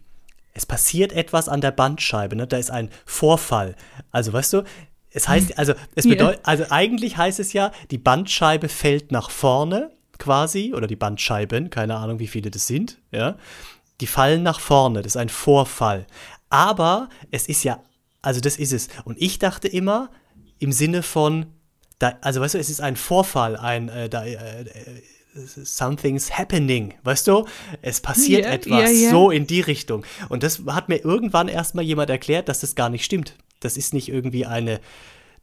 es 0.55 0.65
passiert 0.65 1.11
etwas 1.11 1.47
an 1.49 1.61
der 1.61 1.71
Bandscheibe, 1.71 2.35
ne? 2.35 2.47
da 2.47 2.57
ist 2.57 2.71
ein 2.71 2.89
Vorfall. 3.05 3.75
Also 4.11 4.33
weißt 4.33 4.53
du, 4.53 4.63
es 5.11 5.27
heißt, 5.27 5.59
also 5.59 5.73
es 5.95 6.05
bedeutet, 6.09 6.41
also 6.43 6.65
eigentlich 6.69 7.17
heißt 7.17 7.39
es 7.39 7.53
ja, 7.53 7.71
die 7.91 7.97
Bandscheibe 7.97 8.69
fällt 8.69 9.11
nach 9.11 9.29
vorne 9.29 9.91
quasi, 10.17 10.73
oder 10.73 10.87
die 10.87 10.95
Bandscheiben, 10.95 11.69
keine 11.69 11.97
Ahnung, 11.97 12.19
wie 12.19 12.27
viele 12.27 12.49
das 12.49 12.65
sind, 12.65 12.99
ja. 13.11 13.37
Die 14.01 14.07
fallen 14.07 14.43
nach 14.43 14.59
vorne, 14.59 15.01
das 15.01 15.13
ist 15.13 15.17
ein 15.17 15.29
Vorfall. 15.29 16.07
Aber 16.49 17.09
es 17.31 17.47
ist 17.47 17.63
ja, 17.63 17.81
also 18.21 18.39
das 18.39 18.57
ist 18.57 18.73
es. 18.73 18.87
Und 19.03 19.21
ich 19.21 19.39
dachte 19.39 19.67
immer 19.67 20.09
im 20.59 20.71
Sinne 20.71 21.03
von, 21.03 21.47
da, 21.99 22.17
also 22.21 22.41
weißt 22.41 22.55
du, 22.55 22.59
es 22.59 22.69
ist 22.69 22.81
ein 22.81 22.95
Vorfall, 22.95 23.57
ein, 23.57 23.89
äh, 23.89 24.09
da, 24.09 24.25
äh, 24.25 24.35
äh, 24.35 24.65
something's 25.35 26.37
happening, 26.37 26.93
weißt 27.03 27.27
du? 27.27 27.45
Es 27.81 28.01
passiert 28.01 28.45
Ja, 28.45 28.51
etwas, 28.51 28.91
ja, 28.91 29.05
ja. 29.05 29.09
so 29.09 29.31
in 29.31 29.47
die 29.47 29.61
Richtung. 29.61 30.05
Und 30.29 30.43
das 30.43 30.61
hat 30.67 30.89
mir 30.89 30.97
irgendwann 31.03 31.47
erstmal 31.47 31.83
jemand 31.83 32.09
erklärt, 32.09 32.49
dass 32.49 32.61
das 32.61 32.75
gar 32.75 32.89
nicht 32.89 33.03
stimmt. 33.03 33.35
Das 33.59 33.77
ist 33.77 33.93
nicht 33.93 34.09
irgendwie 34.09 34.45
eine, 34.45 34.79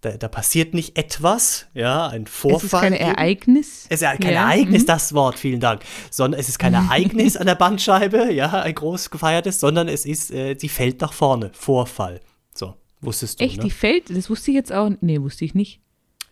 da, 0.00 0.16
da 0.16 0.28
passiert 0.28 0.74
nicht 0.74 0.96
etwas, 0.96 1.66
ja, 1.74 2.08
ein 2.08 2.26
Vorfall. 2.26 2.58
Es 2.58 2.64
ist 2.64 2.80
kein. 2.80 2.92
Ereignis. 2.94 3.86
Es 3.88 4.02
ist 4.02 4.08
kein 4.08 4.22
Ja, 4.22 4.42
Ereignis, 4.42 4.82
mhm. 4.82 4.86
das 4.86 5.12
Wort, 5.14 5.38
vielen 5.38 5.60
Dank. 5.60 5.82
Sondern 6.10 6.40
es 6.40 6.48
ist 6.48 6.58
kein 6.58 6.74
Ereignis 6.74 7.36
an 7.36 7.46
der 7.46 7.54
Bandscheibe, 7.54 8.32
ja, 8.32 8.50
ein 8.62 8.74
groß 8.74 9.10
gefeiertes, 9.10 9.60
sondern 9.60 9.88
es 9.88 10.06
ist, 10.06 10.30
äh, 10.30 10.56
sie 10.58 10.68
fällt 10.68 11.00
nach 11.00 11.12
vorne. 11.12 11.50
Vorfall. 11.54 12.20
So, 12.54 12.74
wusstest 13.00 13.40
du, 13.40 13.44
Echt, 13.44 13.58
ne? 13.58 13.64
die 13.64 13.70
fällt, 13.70 14.10
das 14.10 14.30
wusste 14.30 14.50
ich 14.50 14.56
jetzt 14.56 14.72
auch, 14.72 14.90
nee, 15.00 15.20
wusste 15.20 15.44
ich 15.44 15.54
nicht. 15.54 15.81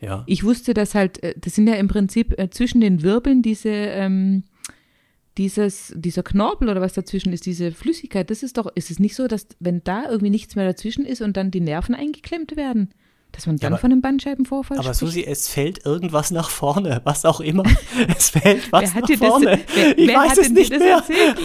Ja. 0.00 0.25
Ich 0.26 0.45
wusste, 0.45 0.75
dass 0.75 0.95
halt, 0.95 1.23
äh, 1.23 1.35
das 1.38 1.54
sind 1.54 1.66
ja 1.66 1.75
im 1.75 1.88
Prinzip 1.88 2.38
äh, 2.38 2.50
zwischen 2.50 2.80
den 2.80 3.02
Wirbeln 3.02 3.42
diese, 3.42 3.69
ähm, 3.69 4.45
dieses, 5.38 5.92
dieser 5.97 6.23
Knorpel 6.23 6.69
oder 6.69 6.80
was 6.80 6.95
dazwischen 6.95 7.33
ist, 7.33 7.47
diese 7.47 7.73
Flüssigkeit, 7.73 8.30
das 8.30 8.42
ist 8.42 8.59
doch, 8.59 8.71
ist 8.75 8.90
es 8.90 8.99
nicht 8.99 9.14
so, 9.14 9.28
dass 9.28 9.47
wenn 9.59 9.85
da 9.85 10.09
irgendwie 10.09 10.30
nichts 10.30 10.57
mehr 10.57 10.66
dazwischen 10.66 11.04
ist 11.04 11.23
und 11.23 11.37
dann 11.37 11.50
die 11.50 11.61
Nerven 11.61 11.95
eingeklemmt 11.95 12.57
werden, 12.57 12.90
dass 13.33 13.47
man 13.47 13.57
dann 13.59 13.73
aber- 13.73 13.81
von 13.81 13.93
einem 13.93 14.01
Bandscheibenvorfall 14.03 14.79
Aber 14.79 14.95
spricht? 14.95 14.99
Susi, 14.99 15.25
es 15.25 15.49
fällt 15.49 15.85
irgendwas 15.87 16.31
nach 16.31 16.51
vorne, 16.51 17.01
was 17.05 17.25
auch 17.25 17.41
immer. 17.41 17.63
Es 18.17 18.31
fällt 18.31 18.71
was 18.73 18.95
nach 18.95 19.03
dir 19.03 19.19
das, 19.19 19.29
vorne. 19.29 19.61
wer, 19.75 19.99
ich 19.99 20.09
wer 20.09 20.17
weiß 20.19 20.31
hat 20.31 20.39
es 20.39 20.45
denn 20.45 20.53
nicht 20.55 20.71
mehr. 20.71 20.97
erzählt? 20.97 21.37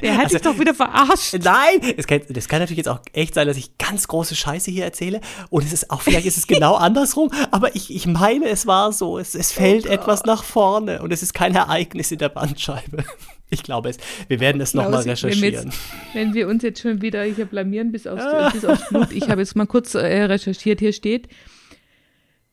Wer 0.00 0.14
hat 0.16 0.24
Also- 0.24 0.34
dich 0.38 0.42
doch 0.42 0.58
wieder 0.58 0.74
verarscht? 0.74 1.34
Nein, 1.42 1.94
es 1.96 2.06
kann, 2.06 2.20
das 2.28 2.48
kann 2.48 2.60
natürlich 2.60 2.78
jetzt 2.78 2.88
auch 2.88 3.00
echt 3.12 3.34
sein, 3.34 3.46
dass 3.46 3.56
ich 3.56 3.76
ganz 3.78 4.08
große 4.08 4.34
Scheiße 4.36 4.70
hier 4.70 4.84
erzähle. 4.84 5.20
Und 5.50 5.64
es 5.64 5.72
ist 5.72 5.90
auch, 5.90 6.02
vielleicht 6.02 6.26
ist 6.26 6.36
es 6.38 6.46
genau 6.46 6.74
andersrum, 6.76 7.30
aber 7.50 7.74
ich, 7.76 7.94
ich 7.94 8.06
meine, 8.06 8.48
es 8.48 8.66
war 8.66 8.92
so. 8.92 9.18
Es, 9.18 9.34
es 9.34 9.52
fällt 9.52 9.86
etwas 9.86 10.24
nach 10.24 10.44
vorne 10.44 11.02
und 11.02 11.12
es 11.12 11.22
ist 11.22 11.34
kein 11.34 11.54
Ereignis 11.54 12.10
in 12.12 12.18
der 12.18 12.28
Bandscheibe. 12.30 13.04
Ich 13.52 13.62
glaube 13.62 13.90
es. 13.90 13.98
Wir 14.28 14.40
werden 14.40 14.60
es 14.62 14.72
nochmal 14.74 15.02
Klausi, 15.04 15.22
Wenn 15.24 15.30
wir, 15.30 15.48
recherchieren. 15.48 15.66
jetzt, 15.70 15.80
wenn 16.14 16.34
wir 16.34 16.48
uns 16.48 16.62
jetzt 16.62 16.80
schon 16.80 17.02
wieder 17.02 17.22
hier 17.22 17.44
blamieren 17.44 17.92
bis 17.92 18.06
aufs, 18.06 18.24
bis 18.52 18.64
aufs 18.64 18.88
Blut, 18.88 19.12
ich 19.12 19.28
habe 19.28 19.42
jetzt 19.42 19.54
mal 19.56 19.66
kurz 19.66 19.94
äh, 19.94 20.22
recherchiert, 20.24 20.80
hier 20.80 20.92
steht, 20.94 21.28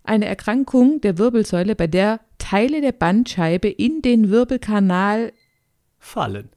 eine 0.03 0.25
Erkrankung 0.25 1.01
der 1.01 1.17
Wirbelsäule, 1.17 1.75
bei 1.75 1.87
der 1.87 2.19
Teile 2.37 2.81
der 2.81 2.91
Bandscheibe 2.91 3.69
in 3.69 4.01
den 4.01 4.29
Wirbelkanal, 4.29 5.31
Fallen. 5.99 6.49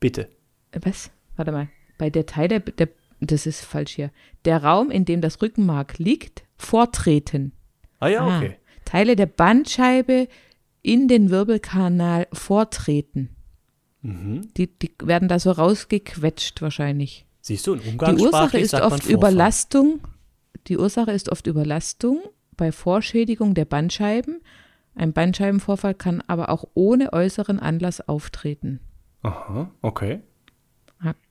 Bitte. 0.00 0.28
äh, 0.72 0.80
was? 0.82 1.10
Warte 1.36 1.52
mal, 1.52 1.68
bei 1.98 2.10
der 2.10 2.26
Teile 2.26 2.60
der, 2.60 2.88
das 3.20 3.46
ist 3.46 3.64
falsch 3.64 3.92
hier, 3.92 4.10
der 4.44 4.62
Raum, 4.64 4.90
in 4.90 5.04
dem 5.04 5.20
das 5.20 5.40
Rückenmark 5.42 5.98
liegt, 5.98 6.44
vortreten. 6.56 7.52
Ah 8.00 8.08
ja, 8.08 8.20
Ah, 8.22 8.38
okay. 8.38 8.56
Teile 8.84 9.16
der 9.16 9.26
Bandscheibe 9.26 10.28
in 10.82 11.08
den 11.08 11.30
Wirbelkanal 11.30 12.26
vortreten. 12.32 13.30
Mhm. 14.02 14.48
Die, 14.56 14.66
die 14.66 14.92
werden 15.02 15.28
da 15.28 15.38
so 15.38 15.52
rausgequetscht 15.52 16.60
wahrscheinlich. 16.60 17.24
Siehst 17.40 17.66
du, 17.66 17.74
in 17.74 17.80
Die 17.82 17.88
Umgangssprachlich 17.90 18.62
Ursache 18.64 18.84
ist 18.84 18.92
oft. 18.92 19.06
Überlastung. 19.08 20.00
Die 20.68 20.78
Ursache 20.78 21.10
ist 21.12 21.30
oft 21.30 21.46
Überlastung 21.46 22.20
bei 22.56 22.70
Vorschädigung 22.70 23.54
der 23.54 23.64
Bandscheiben. 23.64 24.40
Ein 24.94 25.12
Bandscheibenvorfall 25.12 25.94
kann 25.94 26.22
aber 26.26 26.50
auch 26.50 26.64
ohne 26.74 27.12
äußeren 27.12 27.58
Anlass 27.58 28.06
auftreten. 28.06 28.80
Aha, 29.22 29.70
okay. 29.80 30.20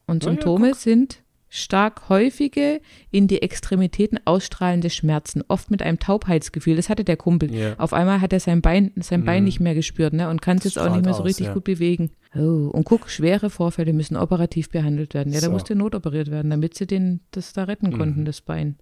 Und 0.07 0.23
Na 0.23 0.29
ja, 0.29 0.33
Symptome 0.33 0.73
sind 0.73 1.20
stark 1.53 2.07
häufige, 2.07 2.79
in 3.11 3.27
die 3.27 3.41
Extremitäten 3.41 4.19
ausstrahlende 4.23 4.89
Schmerzen, 4.89 5.43
oft 5.49 5.69
mit 5.69 5.81
einem 5.81 5.99
Taubheitsgefühl. 5.99 6.77
Das 6.77 6.87
hatte 6.87 7.03
der 7.03 7.17
Kumpel. 7.17 7.53
Ja. 7.53 7.75
Auf 7.77 7.91
einmal 7.91 8.21
hat 8.21 8.31
er 8.31 8.39
sein 8.39 8.61
Bein, 8.61 8.91
sein 8.95 9.25
Bein 9.25 9.39
Mhm. 9.43 9.45
nicht 9.45 9.59
mehr 9.59 9.75
gespürt 9.75 10.13
ne, 10.13 10.29
und 10.29 10.41
kann 10.41 10.57
es 10.57 10.63
jetzt 10.63 10.79
auch 10.79 10.89
nicht 10.95 11.03
mehr 11.03 11.13
so 11.13 11.19
aus, 11.23 11.25
richtig 11.27 11.47
ja. 11.47 11.53
gut 11.53 11.65
bewegen. 11.65 12.11
Oh, 12.33 12.69
und 12.71 12.85
guck, 12.85 13.09
schwere 13.09 13.49
Vorfälle 13.49 13.91
müssen 13.91 14.15
operativ 14.15 14.69
behandelt 14.69 15.13
werden. 15.13 15.33
Ja, 15.33 15.41
da 15.41 15.47
So. 15.47 15.51
musste 15.51 15.75
notoperiert 15.75 16.31
werden, 16.31 16.49
damit 16.49 16.75
sie 16.75 16.87
den, 16.87 17.19
das 17.31 17.51
da 17.51 17.65
retten 17.65 17.91
konnten, 17.97 18.23
das 18.23 18.39
Bein. 18.39 18.77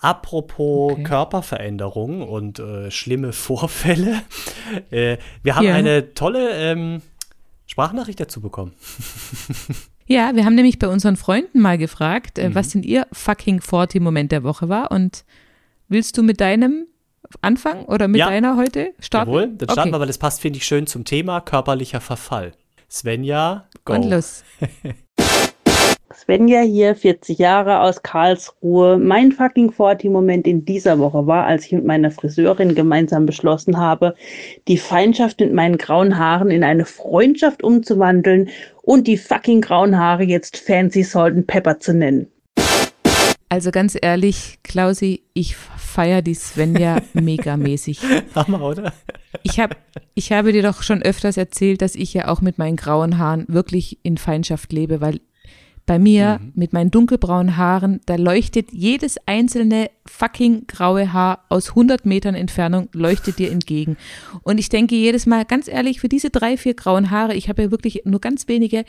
Apropos 0.00 0.92
Okay. 0.92 1.02
Körperveränderung 1.02 2.22
und 2.26 2.58
äh, 2.60 2.90
schlimme 2.90 3.32
Vorfälle. 3.34 4.22
Äh, 4.90 5.18
wir 5.42 5.54
haben 5.56 5.64
Ja. 5.66 5.74
eine 5.74 6.14
tolle 6.14 6.50
ähm, 6.52 7.02
Sprachnachricht 7.66 8.18
dazu 8.18 8.40
bekommen. 8.40 8.72
Ja, 10.06 10.34
wir 10.36 10.44
haben 10.44 10.54
nämlich 10.54 10.78
bei 10.78 10.88
unseren 10.88 11.16
Freunden 11.16 11.60
mal 11.60 11.78
gefragt, 11.78 12.38
Mhm. 12.38 12.44
äh, 12.44 12.54
was 12.54 12.70
denn 12.70 12.82
ihr 12.82 13.06
fucking 13.12 13.60
40-Moment 13.60 14.32
der 14.32 14.42
Woche 14.44 14.68
war. 14.68 14.90
Und 14.90 15.24
willst 15.88 16.16
du 16.16 16.22
mit 16.22 16.40
deinem 16.40 16.86
anfangen 17.42 17.84
oder 17.86 18.06
mit 18.08 18.20
Ja. 18.20 18.26
deiner 18.30 18.56
heute 18.56 18.92
starten? 19.00 19.30
Jawohl, 19.30 19.46
dann 19.48 19.68
starten 19.68 19.80
okay. 19.88 19.92
wir, 19.96 20.00
weil 20.00 20.06
das 20.06 20.18
passt, 20.18 20.40
finde 20.40 20.58
ich, 20.58 20.66
schön 20.66 20.86
zum 20.86 21.04
Thema 21.04 21.40
körperlicher 21.40 22.00
Verfall. 22.00 22.52
Svenja, 22.88 23.68
go. 23.84 23.94
Und 23.94 24.08
los. 24.10 24.44
Svenja 26.14 26.60
hier, 26.60 26.94
40 26.94 27.38
Jahre 27.38 27.80
aus 27.80 28.02
Karlsruhe. 28.02 28.96
Mein 28.96 29.32
fucking 29.32 29.70
40-Moment 29.70 30.46
in 30.46 30.64
dieser 30.64 30.98
Woche 30.98 31.26
war, 31.26 31.44
als 31.46 31.66
ich 31.66 31.72
mit 31.72 31.84
meiner 31.84 32.10
Friseurin 32.10 32.74
gemeinsam 32.74 33.26
beschlossen 33.26 33.76
habe, 33.76 34.14
die 34.68 34.78
Feindschaft 34.78 35.40
mit 35.40 35.52
meinen 35.52 35.78
grauen 35.78 36.16
Haaren 36.16 36.50
in 36.50 36.62
eine 36.62 36.84
Freundschaft 36.84 37.64
umzuwandeln 37.64 38.50
und 38.82 39.08
die 39.08 39.16
fucking 39.16 39.60
grauen 39.60 39.98
Haare 39.98 40.22
jetzt 40.22 40.56
Fancy 40.56 41.02
Salt 41.02 41.34
and 41.34 41.46
Pepper 41.48 41.80
zu 41.80 41.92
nennen. 41.92 42.28
Also 43.48 43.70
ganz 43.70 43.96
ehrlich, 44.00 44.58
Klausi, 44.62 45.22
ich 45.32 45.56
feiere 45.56 46.22
die 46.22 46.34
Svenja 46.34 46.98
megamäßig. 47.14 48.00
Hammer, 48.34 48.62
oder? 48.62 48.92
Ich, 49.42 49.58
hab, 49.58 49.76
ich 50.14 50.32
habe 50.32 50.52
dir 50.52 50.62
doch 50.62 50.82
schon 50.82 51.02
öfters 51.02 51.36
erzählt, 51.36 51.82
dass 51.82 51.94
ich 51.94 52.14
ja 52.14 52.28
auch 52.28 52.40
mit 52.40 52.58
meinen 52.58 52.76
grauen 52.76 53.18
Haaren 53.18 53.44
wirklich 53.48 53.98
in 54.02 54.18
Feindschaft 54.18 54.72
lebe, 54.72 55.00
weil 55.00 55.20
bei 55.86 56.00
mir 56.00 56.40
mit 56.54 56.72
meinen 56.72 56.90
dunkelbraunen 56.90 57.56
Haaren, 57.56 58.00
da 58.06 58.16
leuchtet 58.16 58.72
jedes 58.72 59.16
einzelne 59.26 59.90
fucking 60.04 60.66
graue 60.66 61.12
Haar 61.12 61.44
aus 61.48 61.70
100 61.70 62.04
Metern 62.04 62.34
Entfernung, 62.34 62.88
leuchtet 62.92 63.38
dir 63.38 63.52
entgegen. 63.52 63.96
Und 64.42 64.58
ich 64.58 64.68
denke 64.68 64.96
jedes 64.96 65.26
Mal, 65.26 65.44
ganz 65.44 65.68
ehrlich, 65.68 66.00
für 66.00 66.08
diese 66.08 66.30
drei, 66.30 66.56
vier 66.56 66.74
grauen 66.74 67.10
Haare, 67.10 67.34
ich 67.34 67.48
habe 67.48 67.62
ja 67.62 67.70
wirklich 67.70 68.02
nur 68.04 68.20
ganz 68.20 68.48
wenige, 68.48 68.84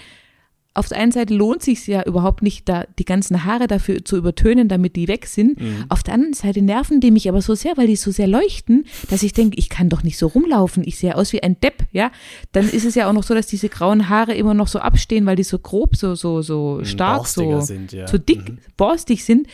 auf 0.78 0.88
der 0.88 0.98
einen 1.00 1.12
Seite 1.12 1.34
lohnt 1.34 1.64
sich 1.64 1.86
ja 1.88 2.04
überhaupt 2.04 2.44
nicht, 2.44 2.70
da 2.70 2.86
die 3.00 3.06
ganzen 3.06 3.44
Haare 3.46 3.68
dafür 3.68 4.06
zu 4.06 4.16
übertönen, 4.18 4.68
damit 4.68 4.96
die 4.96 5.08
weg 5.08 5.26
sind. 5.26 5.60
Auf 5.90 6.04
der 6.04 6.14
anderen 6.14 6.34
Seite 6.34 6.62
nerven 6.62 7.00
die 7.00 7.12
mich 7.12 7.28
aber 7.28 7.42
so 7.42 7.56
sehr, 7.56 7.76
weil 7.78 7.88
die 7.88 7.96
so 7.96 8.12
sehr 8.12 8.28
leuchten, 8.28 8.86
dass 9.10 9.24
ich 9.24 9.34
denke, 9.34 9.58
ich 9.58 9.70
kann 9.70 9.90
doch 9.90 10.04
nicht 10.04 10.18
so 10.18 10.28
rumlaufen. 10.28 10.84
Ich 10.86 10.98
sehe 10.98 11.16
aus 11.16 11.34
wie 11.34 11.42
ein 11.44 11.60
Depp, 11.60 11.86
ja. 11.92 12.12
Dann 12.52 12.70
ist 12.70 12.86
es 12.86 12.96
ja 12.96 13.10
auch 13.10 13.14
noch 13.14 13.24
so, 13.24 13.34
dass 13.34 13.48
diese 13.48 13.70
grauen 13.70 14.10
Haare 14.10 14.34
immer 14.36 14.54
noch 14.54 14.68
so 14.68 14.80
abstehen, 14.80 15.26
weil 15.26 15.36
die 15.36 15.44
so 15.44 15.60
grob, 15.60 15.96
so, 15.96 16.16
so, 16.16 16.42
so 16.42 16.84
stark, 16.84 17.18
borstiger 17.18 17.62
so, 17.62 17.68
sind, 17.68 17.92
ja. 17.92 18.08
so 18.08 18.18
dick, 18.18 18.48
Mhm. 18.50 18.58
borstig 18.78 19.24
sind. 19.26 19.48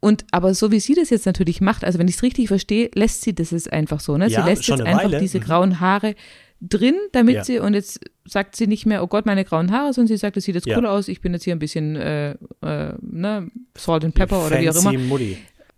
Und 0.00 0.24
aber 0.30 0.54
so 0.54 0.72
wie 0.72 0.80
sie 0.80 0.94
das 0.94 1.10
jetzt 1.10 1.26
natürlich 1.26 1.60
macht, 1.60 1.84
also 1.84 1.98
wenn 1.98 2.08
ich 2.08 2.16
es 2.16 2.22
richtig 2.22 2.48
verstehe, 2.48 2.90
lässt 2.94 3.22
sie 3.22 3.34
das 3.34 3.50
jetzt 3.50 3.70
einfach 3.72 4.00
so, 4.00 4.16
ne? 4.16 4.28
Ja, 4.28 4.42
sie 4.42 4.48
lässt 4.48 4.66
jetzt 4.66 4.80
einfach 4.80 5.04
Weile. 5.04 5.20
diese 5.20 5.38
Mhm. 5.38 5.42
grauen 5.42 5.80
Haare 5.80 6.14
drin, 6.62 6.94
damit 7.12 7.34
Ja. 7.36 7.44
sie, 7.44 7.58
und 7.58 7.74
jetzt 7.74 8.00
sagt 8.26 8.56
sie 8.56 8.66
nicht 8.66 8.86
mehr, 8.86 9.02
oh 9.02 9.06
Gott, 9.06 9.26
meine 9.26 9.44
grauen 9.44 9.70
Haare, 9.72 9.92
sondern 9.92 10.08
sie 10.08 10.16
sagt, 10.16 10.36
das 10.36 10.44
sieht 10.44 10.54
jetzt 10.54 10.66
Ja. 10.66 10.78
cool 10.78 10.86
aus, 10.86 11.08
ich 11.08 11.20
bin 11.20 11.32
jetzt 11.34 11.44
hier 11.44 11.54
ein 11.54 11.58
bisschen, 11.58 11.96
äh, 11.96 12.30
äh, 12.62 12.92
ne, 13.00 13.50
Salt 13.76 14.04
and 14.04 14.14
Pepper 14.14 14.46
oder 14.46 14.60
wie 14.60 14.70
auch 14.70 14.74
immer. 14.76 14.92
Mutti. 14.98 15.36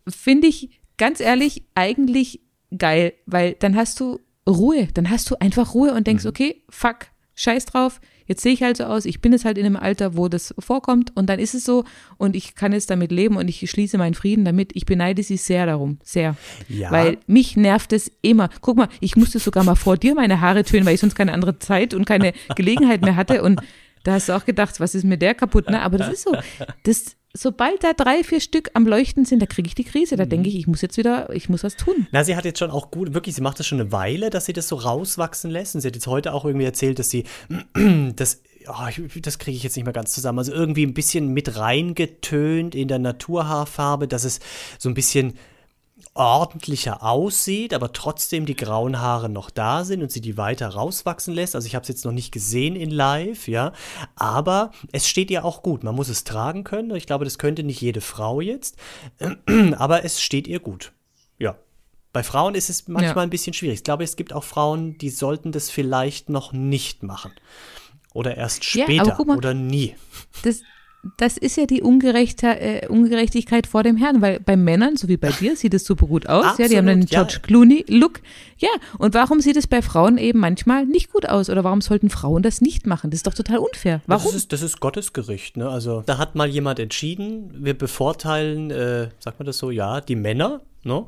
Finde 0.09 0.47
ich, 0.49 0.71
ganz 0.99 1.21
ehrlich, 1.21 1.64
eigentlich 1.75 2.41
geil, 2.76 3.12
weil 3.26 3.55
dann 3.59 3.76
hast 3.76 3.99
du 4.00 4.21
Ruhe. 4.49 4.88
Dann 4.95 5.11
hast 5.11 5.31
du 5.31 5.37
einfach 5.41 5.75
Ruhe 5.75 5.95
und 5.95 6.07
denkst, 6.07 6.26
okay, 6.26 6.62
fuck, 6.69 7.07
scheiß 7.35 7.64
drauf. 7.67 8.00
Jetzt 8.26 8.43
sehe 8.43 8.52
ich 8.52 8.62
halt 8.62 8.76
so 8.76 8.85
aus, 8.85 9.05
ich 9.05 9.21
bin 9.21 9.33
jetzt 9.33 9.45
halt 9.45 9.59
in 9.59 9.67
einem 9.67 9.76
Alter, 9.76 10.17
wo 10.17 10.29
das 10.29 10.55
vorkommt 10.59 11.14
und 11.17 11.29
dann 11.29 11.38
ist 11.38 11.55
es 11.55 11.64
so 11.64 11.85
und 12.19 12.37
ich 12.37 12.55
kann 12.55 12.73
jetzt 12.73 12.91
damit 12.91 13.12
leben 13.12 13.37
und 13.37 13.49
ich 13.49 13.69
schließe 13.69 13.99
meinen 13.99 14.14
Frieden 14.14 14.45
damit. 14.45 14.71
Ich 14.75 14.87
beneide 14.87 15.23
sie 15.23 15.37
sehr 15.37 15.67
darum, 15.67 15.99
sehr. 16.02 16.37
Ja. 16.69 16.91
Weil 16.91 17.19
mich 17.26 17.57
nervt 17.57 17.93
es 17.93 18.11
immer. 18.23 18.49
Guck 18.61 18.76
mal, 18.76 18.88
ich 19.00 19.17
musste 19.17 19.38
sogar 19.38 19.64
mal 19.64 19.75
vor 19.75 19.97
dir 19.97 20.14
meine 20.14 20.41
Haare 20.41 20.64
tönen, 20.64 20.87
weil 20.87 20.95
ich 20.95 21.00
sonst 21.00 21.14
keine 21.14 21.33
andere 21.33 21.59
Zeit 21.59 21.95
und 21.95 22.05
keine 22.05 22.33
Gelegenheit 22.57 23.02
mehr 23.02 23.17
hatte 23.17 23.43
und 23.43 23.61
da 24.04 24.14
hast 24.14 24.28
du 24.28 24.37
auch 24.37 24.44
gedacht, 24.44 24.80
was 24.80 24.94
ist 24.94 25.04
mit 25.04 25.23
der 25.23 25.35
kaputt, 25.35 25.71
ne? 25.71 25.82
Aber 25.82 25.99
das 25.99 26.12
ist 26.12 26.23
so. 26.23 26.37
Das, 26.85 27.16
sobald 27.35 27.82
da 27.85 27.92
drei, 27.92 28.25
vier 28.25 28.40
Stück 28.40 28.71
am 28.75 28.87
Leuchten 28.87 29.25
sind, 29.25 29.40
da 29.40 29.47
kriege 29.47 29.68
ich 29.68 29.75
die 29.75 29.85
Krise. 29.85 30.16
Da 30.16 30.25
denke 30.25 30.49
ich, 30.49 30.56
ich 30.56 30.66
muss 30.66 30.82
jetzt 30.82 30.97
wieder, 30.97 31.30
ich 31.32 31.49
muss 31.49 31.62
was 31.62 31.76
tun. 31.76 32.06
Na, 32.11 32.25
sie 32.25 32.37
hat 32.37 32.44
jetzt 32.44 32.59
schon 32.59 32.71
auch 32.71 32.90
gut, 32.90 33.14
wirklich, 33.14 33.35
sie 33.35 33.40
macht 33.40 33.59
das 33.59 33.66
schon 33.66 33.80
eine 33.80 33.92
Weile, 33.92 34.30
dass 34.30 34.47
sie 34.47 34.52
das 34.52 34.68
so 34.68 34.76
rauswachsen 34.76 35.50
lässt. 35.50 35.75
Und 35.75 35.80
sie 35.80 35.88
hat 35.88 35.94
jetzt 35.94 36.06
heute 36.06 36.32
auch 36.32 36.44
irgendwie 36.44 36.66
erzählt, 36.66 36.99
dass 36.99 37.11
sie 37.11 37.25
das. 38.16 38.42
Oh, 38.68 38.88
das 39.21 39.38
kriege 39.40 39.56
ich 39.56 39.64
jetzt 39.64 39.75
nicht 39.76 39.85
mehr 39.85 39.92
ganz 39.92 40.12
zusammen. 40.12 40.38
Also 40.38 40.52
irgendwie 40.52 40.87
ein 40.87 40.94
bisschen 40.94 41.28
mit 41.28 41.56
reingetönt 41.56 42.76
in 42.76 42.87
der 42.87 43.00
Naturhaarfarbe, 43.00 44.06
dass 44.06 44.23
es 44.23 44.38
so 44.78 44.88
ein 44.88 44.94
bisschen 44.94 45.35
ordentlicher 46.14 47.02
aussieht, 47.02 47.73
aber 47.73 47.92
trotzdem 47.92 48.45
die 48.45 48.54
grauen 48.57 49.00
Haare 49.00 49.28
noch 49.28 49.49
da 49.50 49.85
sind 49.85 50.02
und 50.02 50.12
sie 50.12 50.21
die 50.21 50.37
weiter 50.37 50.69
rauswachsen 50.69 51.33
lässt. 51.35 51.54
Also 51.54 51.66
ich 51.66 51.75
habe 51.75 51.83
es 51.83 51.88
jetzt 51.88 52.04
noch 52.04 52.12
nicht 52.12 52.33
gesehen 52.33 52.76
in 52.76 52.90
Live, 52.90 53.49
ja, 53.49 53.73
aber 54.14 54.73
es 54.92 55.09
steht 55.09 55.31
ihr 55.31 55.45
auch 55.45 55.62
gut. 55.62 55.85
Man 55.85 55.95
muss 55.95 56.09
es 56.11 56.25
tragen 56.25 56.64
können. 56.64 56.95
Ich 56.97 57.07
glaube, 57.07 57.25
das 57.25 57.38
könnte 57.38 57.62
nicht 57.62 57.81
jede 57.81 58.00
Frau 58.02 58.40
jetzt, 58.40 58.76
aber 59.78 60.04
es 60.04 60.21
steht 60.21 60.47
ihr 60.47 60.61
gut. 60.61 60.92
Ja. 61.38 61.57
Bei 62.12 62.23
Frauen 62.23 62.54
ist 62.54 62.69
es 62.69 62.88
manchmal 62.88 63.16
Ja. 63.16 63.23
ein 63.23 63.31
bisschen 63.31 63.54
schwierig. 63.54 63.78
Ich 63.78 63.85
glaube, 63.85 64.04
es 64.04 64.16
gibt 64.16 64.35
auch 64.35 64.45
Frauen, 64.45 64.99
die 64.99 65.09
sollten 65.09 65.50
das 65.50 65.71
vielleicht 65.71 66.28
noch 66.28 66.52
nicht 66.52 67.02
machen. 67.02 67.33
Oder 68.12 68.37
erst 68.37 68.62
Ja, 68.75 68.85
später 68.85 69.14
guck 69.16 69.28
mal, 69.28 69.38
oder 69.38 69.54
nie. 69.54 69.97
Das, 70.42 70.61
das 71.16 71.37
ist 71.37 71.56
ja 71.56 71.66
die 71.66 71.82
Ungerechte, 71.82 72.47
äh, 72.47 72.87
Ungerechtigkeit 72.87 73.66
vor 73.66 73.82
dem 73.82 73.97
Herrn, 73.97 74.21
weil 74.23 74.38
bei 74.38 74.56
Männern, 74.56 74.97
so 74.97 75.09
wie 75.09 75.16
bei 75.16 75.30
dir, 75.30 75.56
sieht 75.56 75.75
es 75.75 75.85
super 75.85 76.06
gut 76.06 76.28
aus. 76.28 76.59
ja, 76.59 76.68
die 76.68 76.76
haben 76.76 76.87
Absolut, 76.87 76.88
einen 76.88 77.02
ja. 77.02 77.23
George 77.23 77.40
Clooney-Look. 77.42 78.21
Ja, 78.59 78.68
und 78.99 79.14
warum 79.14 79.40
sieht 79.40 79.56
es 79.56 79.66
bei 79.66 79.82
Frauen 79.82 80.16
eben 80.16 80.38
manchmal 80.38 80.87
nicht 80.87 81.12
gut 81.12 81.28
aus? 81.28 81.50
Oder 81.50 81.64
warum 81.64 81.80
sollten 81.80 82.09
Frauen 82.09 82.42
das 82.42 82.61
nicht 82.61 82.87
machen? 82.87 83.11
Das 83.11 83.18
ist 83.18 83.26
doch 83.26 83.35
total 83.35 83.59
unfair. 83.59 84.00
Warum? 84.06 84.26
Das 84.26 84.35
ist, 84.35 84.52
das 84.52 84.62
ist 84.62 84.78
Gottes 84.78 85.12
Gericht, 85.12 85.56
ne? 85.56 85.68
Also 85.68 86.02
da 86.06 86.18
hat 86.18 86.37
mal 86.37 86.49
jemand 86.49 86.78
entschieden, 86.78 87.50
wir 87.59 87.76
bevorteilen, 87.76 88.71
äh, 88.71 89.09
sagt 89.18 89.40
man 89.40 89.47
das 89.47 89.59
so, 89.59 89.71
ja, 89.71 90.00
die 90.00 90.16
Männer, 90.16 90.61
ne? 90.85 91.07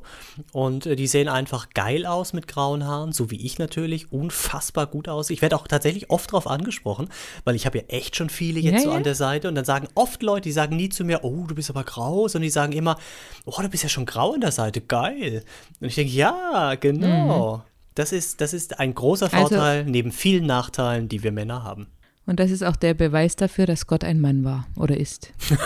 Und 0.53 0.87
äh, 0.87 0.97
die 0.97 1.07
sehen 1.07 1.29
einfach 1.29 1.71
geil 1.71 2.07
aus 2.07 2.33
mit 2.33 2.47
grauen 2.49 2.85
Haaren, 2.87 3.13
so 3.13 3.31
wie 3.31 3.45
ich 3.45 3.59
natürlich, 3.59 4.13
unfassbar 4.13 4.87
gut 4.87 5.09
aus. 5.09 5.31
Ich 5.31 5.43
werde 5.43 5.57
auch 5.57 5.67
tatsächlich 5.69 6.11
oft 6.11 6.33
drauf 6.33 6.47
angesprochen, 6.47 7.09
weil 7.45 7.55
ich 7.57 7.67
habe 7.67 7.79
ja 7.79 7.85
echt 7.89 8.17
schon 8.17 8.31
viele 8.31 8.61
jetzt 8.61 8.75
Ja, 8.75 8.81
so 8.81 8.91
ja. 8.91 8.97
an 8.97 9.03
der 9.05 9.15
Seite 9.15 9.49
und 9.49 9.55
dann 9.55 9.65
sagen 9.65 9.89
oft 9.95 10.23
Leute, 10.23 10.43
die 10.49 10.53
sagen 10.53 10.77
nie 10.77 10.89
zu 10.89 11.05
mir, 11.05 11.25
oh, 11.25 11.45
du 11.47 11.55
bist 11.55 11.71
aber 11.71 11.85
grau, 11.85 12.29
sondern 12.29 12.45
die 12.47 12.51
sagen 12.51 12.73
immer, 12.73 12.99
oh, 13.45 13.55
du 13.61 13.69
bist 13.69 13.83
ja 13.83 13.89
schon 13.89 14.07
grau 14.07 14.33
an 14.35 14.41
der 14.41 14.53
Seite, 14.53 14.81
geil. 14.81 15.45
Und 15.81 15.89
ich 15.89 15.95
denke, 15.95 16.13
ja, 16.13 16.75
genau. 16.77 17.63
Das 17.95 18.11
ist, 18.13 18.41
das 18.41 18.53
ist 18.53 18.81
ein 18.81 18.95
großer 18.95 19.27
Mhm. 19.29 19.35
Also- 19.35 19.49
Vorteil 19.57 19.85
neben 19.85 20.11
vielen 20.13 20.47
Nachteilen, 20.47 21.09
die 21.09 21.23
wir 21.23 21.31
Männer 21.33 21.63
haben. 21.63 21.87
Und 22.27 22.41
das 22.41 22.51
ist 22.51 22.65
auch 22.65 22.77
der 22.77 22.95
Beweis 22.95 23.37
dafür, 23.37 23.67
dass 23.67 23.87
Gott 23.87 24.03
ein 24.03 24.19
Mann 24.21 24.45
war 24.45 24.67
oder 24.77 24.97
ist. 24.97 25.33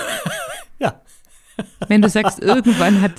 Ja. 0.80 1.00
Wenn 1.88 2.02
du 2.02 2.08
sagst, 2.08 2.38
irgendwann 2.40 3.00
hat 3.00 3.14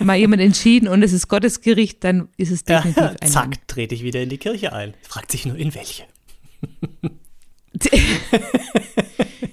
mal 0.00 0.16
jemand 0.16 0.42
entschieden 0.42 0.88
und 0.88 1.02
es 1.02 1.12
ist 1.12 1.28
Gottes 1.28 1.60
Gericht, 1.60 2.02
dann 2.04 2.28
ist 2.36 2.50
es 2.50 2.64
definitiv 2.64 3.02
Ja, 3.02 3.14
ein 3.20 3.28
zack, 3.30 3.68
trete 3.68 3.94
ich 3.94 4.02
wieder 4.02 4.22
in 4.22 4.28
die 4.28 4.38
Kirche 4.38 4.72
ein. 4.72 4.94
Fragt 5.02 5.30
sich 5.32 5.44
nur, 5.46 5.56
in 5.56 5.74
welche. 5.74 6.04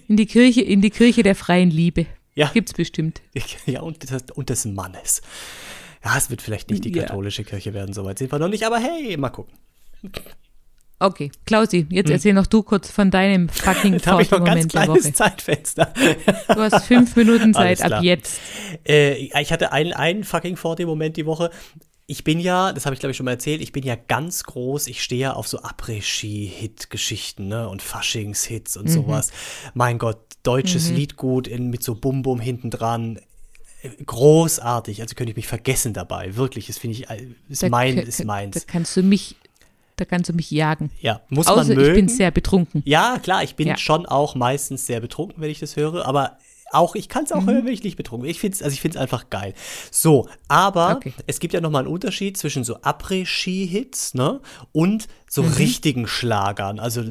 In 0.08 0.17
die 0.17 0.25
Kirche, 0.25 0.62
in 0.62 0.81
die 0.81 0.89
Kirche 0.89 1.24
der 1.24 1.36
freien 1.36 1.69
Liebe. 1.72 2.05
Ja. 2.36 2.50
Gibt's 2.53 2.74
bestimmt. 2.74 3.22
Ja, 3.65 3.81
und, 3.81 4.10
des- 4.10 4.31
und 4.34 4.50
des 4.50 4.65
Mannes. 4.65 5.22
Ja, 6.03 6.17
es 6.17 6.29
wird 6.29 6.41
vielleicht 6.41 6.69
nicht 6.69 6.86
die 6.86 6.91
Ja. 6.93 7.03
katholische 7.03 7.43
Kirche 7.43 7.74
werden, 7.74 7.93
soweit 7.93 8.17
sind 8.19 8.31
wir 8.31 8.39
noch 8.39 8.48
nicht, 8.48 8.63
aber 8.65 8.79
hey, 8.79 9.17
mal 9.17 9.29
gucken. 9.29 9.53
Okay, 11.01 11.31
Klausi, 11.45 11.87
jetzt 11.89 12.09
erzähl 12.09 12.33
noch 12.33 12.47
du 12.47 12.61
kurz 12.61 12.91
von 12.91 13.09
deinem 13.09 13.47
fucking 13.47 14.01
habe 14.05 14.21
ich 14.21 14.31
noch 14.31 14.43
ganz 14.43 14.67
der 14.67 14.85
kleines 14.85 15.05
Woche. 15.05 15.13
Zeitfenster. 15.13 15.93
Du 16.47 16.55
hast 16.55 16.85
fünf 16.85 17.15
Minuten 17.15 17.53
Zeit 17.55 17.81
ab 17.81 18.03
jetzt. 18.03 18.41
Äh, 18.85 19.13
ich 19.41 19.51
hatte 19.53 19.71
einen, 19.71 19.93
einen 19.93 20.25
fucking 20.25 20.57
Forte-Moment 20.57 21.15
die 21.15 21.25
Woche. 21.25 21.51
Ich 22.05 22.23
bin 22.23 22.39
ja, 22.39 22.73
das 22.73 22.85
habe 22.85 22.95
ich 22.95 22.99
glaube 22.99 23.12
ich 23.12 23.17
schon 23.17 23.25
mal 23.25 23.33
erzählt, 23.33 23.62
ich 23.62 23.71
bin 23.71 23.85
ja 23.85 23.95
ganz 23.95 24.43
groß, 24.43 24.88
ich 24.88 25.01
stehe 25.03 25.21
ja 25.21 25.33
auf 25.33 25.47
so 25.47 25.59
Après-Ski-Hit-Geschichten, 25.59 27.47
ne, 27.47 27.69
und 27.69 27.81
Faschings-Hits 27.81 28.77
und 28.77 28.89
sowas. 28.89 29.31
Mein 29.75 29.99
Gott, 29.99 30.17
deutsches 30.43 30.89
Liedgut 30.89 31.47
in, 31.47 31.69
mit 31.69 31.83
so 31.83 31.95
Bum-Bum 31.95 32.39
hinten 32.39 32.71
dran. 32.71 33.19
Großartig, 34.05 35.01
also 35.01 35.15
könnte 35.15 35.31
ich 35.31 35.38
mich 35.38 35.47
vergessen 35.47 35.93
dabei. 35.93 36.35
Wirklich, 36.35 36.67
das 36.67 36.77
finde 36.77 36.97
ich, 36.97 37.09
äh, 37.09 37.27
ist 37.47 37.63
Da 37.63 37.69
mein, 37.69 37.97
ist 37.97 38.25
meins. 38.25 38.55
Da 38.55 38.62
kannst 38.65 38.97
du 38.97 39.03
mich, 39.03 39.38
da 39.99 40.05
kannst 40.05 40.29
du 40.29 40.33
mich 40.33 40.49
jagen. 40.51 40.89
Ja, 41.01 41.21
muss 41.29 41.47
Außer 41.47 41.65
man 41.65 41.75
mögen. 41.75 41.88
ich 41.89 41.93
bin 41.95 42.07
sehr 42.09 42.31
betrunken. 42.31 42.81
Ja, 42.85 43.19
klar, 43.19 43.43
ich 43.43 43.55
bin 43.55 43.67
Ja. 43.67 43.77
schon 43.77 44.05
auch 44.05 44.35
meistens 44.35 44.85
sehr 44.85 44.99
betrunken, 44.99 45.41
wenn 45.41 45.49
ich 45.49 45.59
das 45.59 45.75
höre, 45.75 46.05
aber 46.05 46.38
auch, 46.71 46.93
ich 46.95 47.09
kann 47.09 47.23
es 47.23 47.31
Mhm. 47.31 47.35
auch 47.38 47.47
hören, 47.47 47.65
wenn 47.65 47.73
ich 47.73 47.83
nicht 47.83 47.95
betrunken 47.97 48.23
bin. 48.23 48.31
Ich 48.31 48.39
finde 48.39 48.55
es 48.55 48.62
also 48.62 48.73
ich 48.75 48.81
find's 48.81 48.95
einfach 48.97 49.29
geil. 49.31 49.55
So, 49.89 50.29
aber 50.47 50.97
Okay. 50.97 51.13
es 51.25 51.39
gibt 51.39 51.53
ja 51.55 51.62
nochmal 51.62 51.83
einen 51.85 51.91
Unterschied 51.93 52.38
zwischen 52.38 52.63
so 52.63 52.75
Après-Ski-Hits, 52.81 54.13
ne, 54.13 54.39
und 54.71 55.07
so 55.29 55.43
Mhm. 55.43 55.53
richtigen 55.53 56.07
Schlagern. 56.07 56.79
Also 56.79 57.03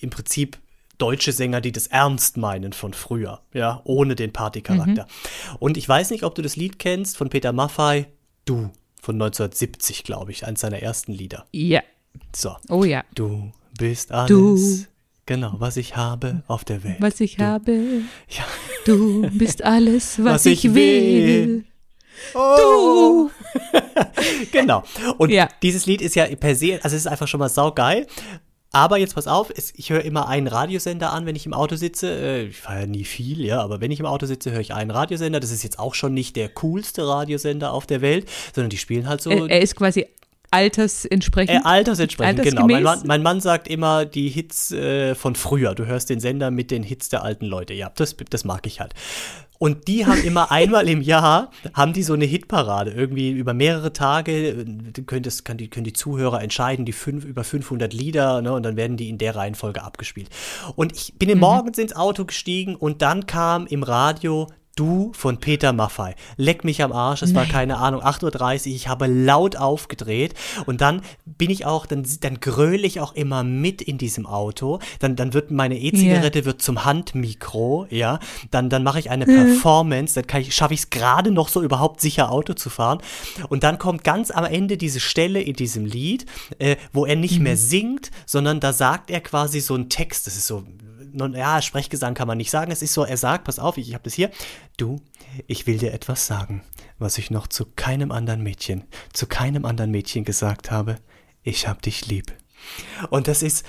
im 0.00 0.10
Prinzip 0.10 0.58
deutsche 0.98 1.32
Sänger, 1.32 1.60
die 1.60 1.72
das 1.72 1.88
ernst 1.88 2.36
meinen 2.36 2.72
von 2.72 2.92
früher, 2.94 3.40
ja, 3.52 3.80
ohne 3.84 4.14
den 4.14 4.32
Partycharakter. 4.32 5.02
Mhm. 5.04 5.56
Und 5.58 5.76
ich 5.76 5.88
weiß 5.88 6.10
nicht, 6.10 6.22
ob 6.22 6.34
du 6.34 6.42
das 6.42 6.56
Lied 6.56 6.78
kennst 6.78 7.16
von 7.16 7.28
Peter 7.28 7.52
Maffay, 7.52 8.06
Du, 8.44 8.70
von 9.00 9.16
1970, 9.16 10.04
glaube 10.04 10.32
ich, 10.32 10.46
eines 10.46 10.60
seiner 10.60 10.80
ersten 10.80 11.12
Lieder. 11.12 11.46
Ja. 11.52 11.80
So. 12.34 12.56
Oh 12.68 12.84
ja. 12.84 13.04
Du 13.14 13.52
bist 13.78 14.12
alles. 14.12 14.28
Du. 14.28 14.86
Genau, 15.26 15.54
was 15.58 15.76
ich 15.76 15.96
habe 15.96 16.42
auf 16.48 16.64
der 16.64 16.82
Welt. 16.82 16.96
Was 17.00 17.20
ich 17.20 17.36
du. 17.36 17.44
habe. 17.44 17.72
Ja. 18.28 18.44
Du 18.86 19.28
bist 19.30 19.62
alles, 19.62 20.18
was, 20.22 20.34
Was 20.34 20.46
ich 20.46 20.64
ich 20.64 20.74
will. 20.74 21.64
Oh. 22.34 23.30
genau. 24.52 24.82
Und 25.18 25.30
Ja. 25.30 25.48
dieses 25.62 25.86
Lied 25.86 26.02
ist 26.02 26.14
ja 26.14 26.26
per 26.36 26.54
se, 26.54 26.74
also 26.82 26.96
es 26.96 27.02
ist 27.02 27.06
einfach 27.06 27.28
schon 27.28 27.40
mal 27.40 27.48
saugeil. 27.48 28.06
Aber 28.74 28.96
jetzt 28.96 29.14
pass 29.14 29.26
auf, 29.26 29.52
ich 29.76 29.90
höre 29.90 30.00
immer 30.02 30.28
einen 30.28 30.46
Radiosender 30.46 31.12
an, 31.12 31.26
wenn 31.26 31.36
ich 31.36 31.44
im 31.44 31.52
Auto 31.52 31.76
sitze. 31.76 32.08
Äh, 32.10 32.42
Ich 32.46 32.56
fahre 32.56 32.80
ja 32.80 32.86
nie 32.86 33.04
viel, 33.04 33.44
ja, 33.44 33.60
aber 33.60 33.82
wenn 33.82 33.90
ich 33.90 34.00
im 34.00 34.06
Auto 34.06 34.24
sitze, 34.24 34.50
höre 34.50 34.60
ich 34.60 34.72
einen 34.72 34.90
Radiosender. 34.90 35.40
Das 35.40 35.50
ist 35.50 35.62
jetzt 35.62 35.78
auch 35.78 35.94
schon 35.94 36.14
nicht 36.14 36.36
der 36.36 36.48
coolste 36.48 37.06
Radiosender 37.06 37.72
auf 37.74 37.86
der 37.86 38.00
Welt, 38.00 38.26
sondern 38.54 38.70
die 38.70 38.78
spielen 38.78 39.08
halt 39.08 39.20
so 39.20 39.30
Er, 39.30 39.50
er 39.50 39.60
ist 39.60 39.76
quasi 39.76 40.06
altersentsprechend. 40.52 41.60
Äh, 41.60 41.64
altersentsprechend, 41.64 42.42
genau. 42.42 42.66
Mein 42.66 42.82
Mann, 42.82 43.00
mein 43.04 43.22
Mann 43.22 43.40
sagt 43.40 43.68
immer 43.68 44.04
die 44.04 44.28
Hits 44.28 44.70
äh, 44.72 45.14
von 45.14 45.34
früher. 45.34 45.74
Du 45.74 45.86
hörst 45.86 46.10
den 46.10 46.20
Sender 46.20 46.50
mit 46.50 46.70
den 46.70 46.82
Hits 46.82 47.08
der 47.08 47.22
alten 47.22 47.46
Leute. 47.46 47.74
Ja, 47.74 47.90
das, 47.94 48.16
das 48.30 48.44
mag 48.44 48.66
ich 48.66 48.80
halt. 48.80 48.94
Und 49.58 49.86
die 49.86 50.06
haben 50.06 50.22
immer 50.24 50.50
einmal 50.50 50.88
im 50.88 51.02
Jahr, 51.02 51.52
haben 51.72 51.92
die 51.92 52.02
so 52.02 52.14
eine 52.14 52.24
Hitparade. 52.24 52.90
Irgendwie 52.90 53.30
über 53.30 53.54
mehrere 53.54 53.92
Tage 53.92 54.32
äh, 54.48 54.64
können, 55.06 55.22
das, 55.22 55.44
kann 55.44 55.56
die, 55.56 55.68
können 55.68 55.84
die 55.84 55.92
Zuhörer 55.92 56.42
entscheiden, 56.42 56.84
die 56.84 56.92
fünf, 56.92 57.24
über 57.24 57.44
500 57.44 57.92
Lieder, 57.92 58.42
ne, 58.42 58.52
und 58.52 58.64
dann 58.64 58.76
werden 58.76 58.96
die 58.96 59.08
in 59.08 59.18
der 59.18 59.36
Reihenfolge 59.36 59.82
abgespielt. 59.82 60.30
Und 60.74 60.92
ich 60.92 61.14
bin 61.16 61.38
morgens 61.38 61.78
ins 61.78 61.94
Auto 61.94 62.24
gestiegen 62.24 62.74
und 62.74 63.02
dann 63.02 63.26
kam 63.26 63.66
im 63.66 63.84
Radio 63.84 64.48
Du 64.74 65.12
von 65.14 65.38
Peter 65.38 65.72
Maffay. 65.72 66.14
Leck 66.36 66.64
mich 66.64 66.82
am 66.82 66.92
Arsch, 66.92 67.22
es 67.22 67.34
war 67.34 67.44
keine 67.44 67.76
Ahnung, 67.76 68.02
8.30 68.02 68.68
Uhr, 68.68 68.74
ich 68.74 68.88
habe 68.88 69.06
laut 69.06 69.56
aufgedreht 69.56 70.34
und 70.64 70.80
dann 70.80 71.02
bin 71.26 71.50
ich 71.50 71.66
auch, 71.66 71.84
dann, 71.84 72.06
dann 72.20 72.40
gröle 72.40 72.86
ich 72.86 72.98
auch 73.00 73.14
immer 73.14 73.44
mit 73.44 73.82
in 73.82 73.98
diesem 73.98 74.26
Auto, 74.26 74.78
dann, 74.98 75.14
dann 75.14 75.34
wird 75.34 75.50
meine 75.50 75.78
E-Zigarette 75.78 76.44
wird 76.46 76.62
zum 76.62 76.84
Handmikro, 76.86 77.86
ja, 77.90 78.18
dann, 78.50 78.70
dann 78.70 78.82
mache 78.82 78.98
ich 78.98 79.10
eine 79.10 79.26
Performance, 79.26 80.14
dann 80.14 80.26
kann 80.26 80.40
ich, 80.40 80.54
schaffe 80.54 80.74
ich 80.74 80.80
es 80.80 80.90
gerade 80.90 81.30
noch 81.30 81.48
so 81.48 81.62
überhaupt 81.62 82.00
sicher 82.00 82.32
Auto 82.32 82.54
zu 82.54 82.70
fahren. 82.70 82.98
Und 83.48 83.64
dann 83.64 83.78
kommt 83.78 84.04
ganz 84.04 84.30
am 84.30 84.44
Ende 84.44 84.76
diese 84.76 85.00
Stelle 85.00 85.42
in 85.42 85.54
diesem 85.54 85.84
Lied, 85.84 86.26
äh, 86.58 86.76
wo 86.92 87.04
er 87.04 87.16
nicht 87.16 87.40
mehr 87.40 87.56
singt, 87.56 88.10
sondern 88.26 88.60
da 88.60 88.72
sagt 88.72 89.10
er 89.10 89.20
quasi 89.20 89.60
so 89.60 89.74
einen 89.74 89.88
Text, 89.88 90.26
das 90.26 90.36
ist 90.36 90.46
so 90.46 90.64
ja, 91.34 91.62
Sprechgesang 91.62 92.14
kann 92.14 92.28
man 92.28 92.38
nicht 92.38 92.50
sagen. 92.50 92.72
Es 92.72 92.82
ist 92.82 92.94
so, 92.94 93.04
er 93.04 93.16
sagt, 93.16 93.44
pass 93.44 93.58
auf, 93.58 93.76
ich, 93.76 93.88
ich 93.88 93.94
habe 93.94 94.04
das 94.04 94.14
hier. 94.14 94.30
Du, 94.76 95.00
ich 95.46 95.66
will 95.66 95.78
dir 95.78 95.92
etwas 95.92 96.26
sagen, 96.26 96.62
was 96.98 97.18
ich 97.18 97.30
noch 97.30 97.46
zu 97.46 97.66
keinem 97.76 98.10
anderen 98.12 98.42
Mädchen, 98.42 98.84
zu 99.12 99.26
keinem 99.26 99.64
anderen 99.64 99.90
Mädchen 99.90 100.24
gesagt 100.24 100.70
habe. 100.70 100.96
Ich 101.42 101.66
hab 101.66 101.82
dich 101.82 102.06
lieb. 102.06 102.32
Und 103.10 103.26
das 103.28 103.42
ist, 103.42 103.64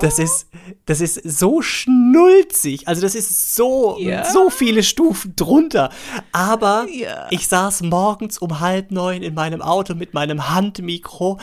das 0.00 0.18
ist, 0.18 0.46
das 0.86 1.00
ist 1.00 1.20
so 1.38 1.62
schnulzig. 1.62 2.86
Also 2.86 3.00
das 3.02 3.14
ist 3.14 3.54
so, 3.54 3.96
Ja. 3.98 4.24
so 4.30 4.50
viele 4.50 4.82
Stufen 4.82 5.34
drunter. 5.36 5.90
Aber 6.32 6.86
Ja. 6.90 7.26
ich 7.30 7.48
saß 7.48 7.82
morgens 7.82 8.38
um 8.38 8.60
halb 8.60 8.90
neun 8.90 9.22
in 9.22 9.34
meinem 9.34 9.62
Auto 9.62 9.94
mit 9.94 10.14
meinem 10.14 10.50
Handmikro. 10.50 11.38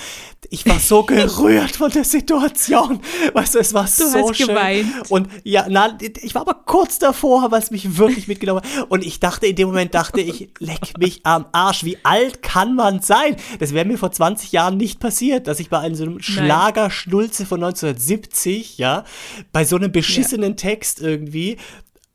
Ich 0.49 0.65
war 0.67 0.79
so 0.79 1.03
gerührt 1.03 1.75
von 1.77 1.89
der 1.91 2.03
Situation. 2.03 2.99
Weißt 3.33 3.55
du, 3.55 3.59
es 3.59 3.73
war 3.73 3.87
so 3.87 4.05
hast 4.05 4.35
schön. 4.37 4.47
geweint. 4.47 4.89
Und 5.09 5.29
ja, 5.43 5.65
na, 5.69 5.97
ich 6.21 6.35
war 6.35 6.41
aber 6.41 6.53
kurz 6.65 6.99
davor, 6.99 7.51
weil 7.51 7.61
es 7.61 7.71
mich 7.71 7.97
wirklich 7.97 8.27
mitgenommen 8.27 8.61
hat. 8.61 8.89
Und 8.91 9.03
ich 9.05 9.19
dachte, 9.19 9.47
in 9.47 9.55
dem 9.55 9.67
Moment 9.69 9.93
dachte 9.93 10.21
ich, 10.21 10.49
leck 10.59 10.97
mich 10.99 11.21
am 11.25 11.45
Arsch. 11.51 11.83
Wie 11.83 11.97
alt 12.03 12.41
kann 12.43 12.75
man 12.75 13.01
sein? 13.01 13.35
Das 13.59 13.73
wäre 13.73 13.85
mir 13.85 13.97
vor 13.97 14.11
20 14.11 14.51
Jahren 14.51 14.77
nicht 14.77 14.99
passiert, 14.99 15.47
dass 15.47 15.59
ich 15.59 15.69
bei 15.69 15.79
einem 15.79 15.95
so 15.95 16.10
Schlagerschnulze 16.19 17.45
von 17.45 17.63
1970, 17.63 18.77
ja, 18.77 19.05
bei 19.51 19.63
so 19.65 19.75
einem 19.75 19.91
beschissenen 19.91 20.57
Text 20.57 20.99
irgendwie, 20.99 21.57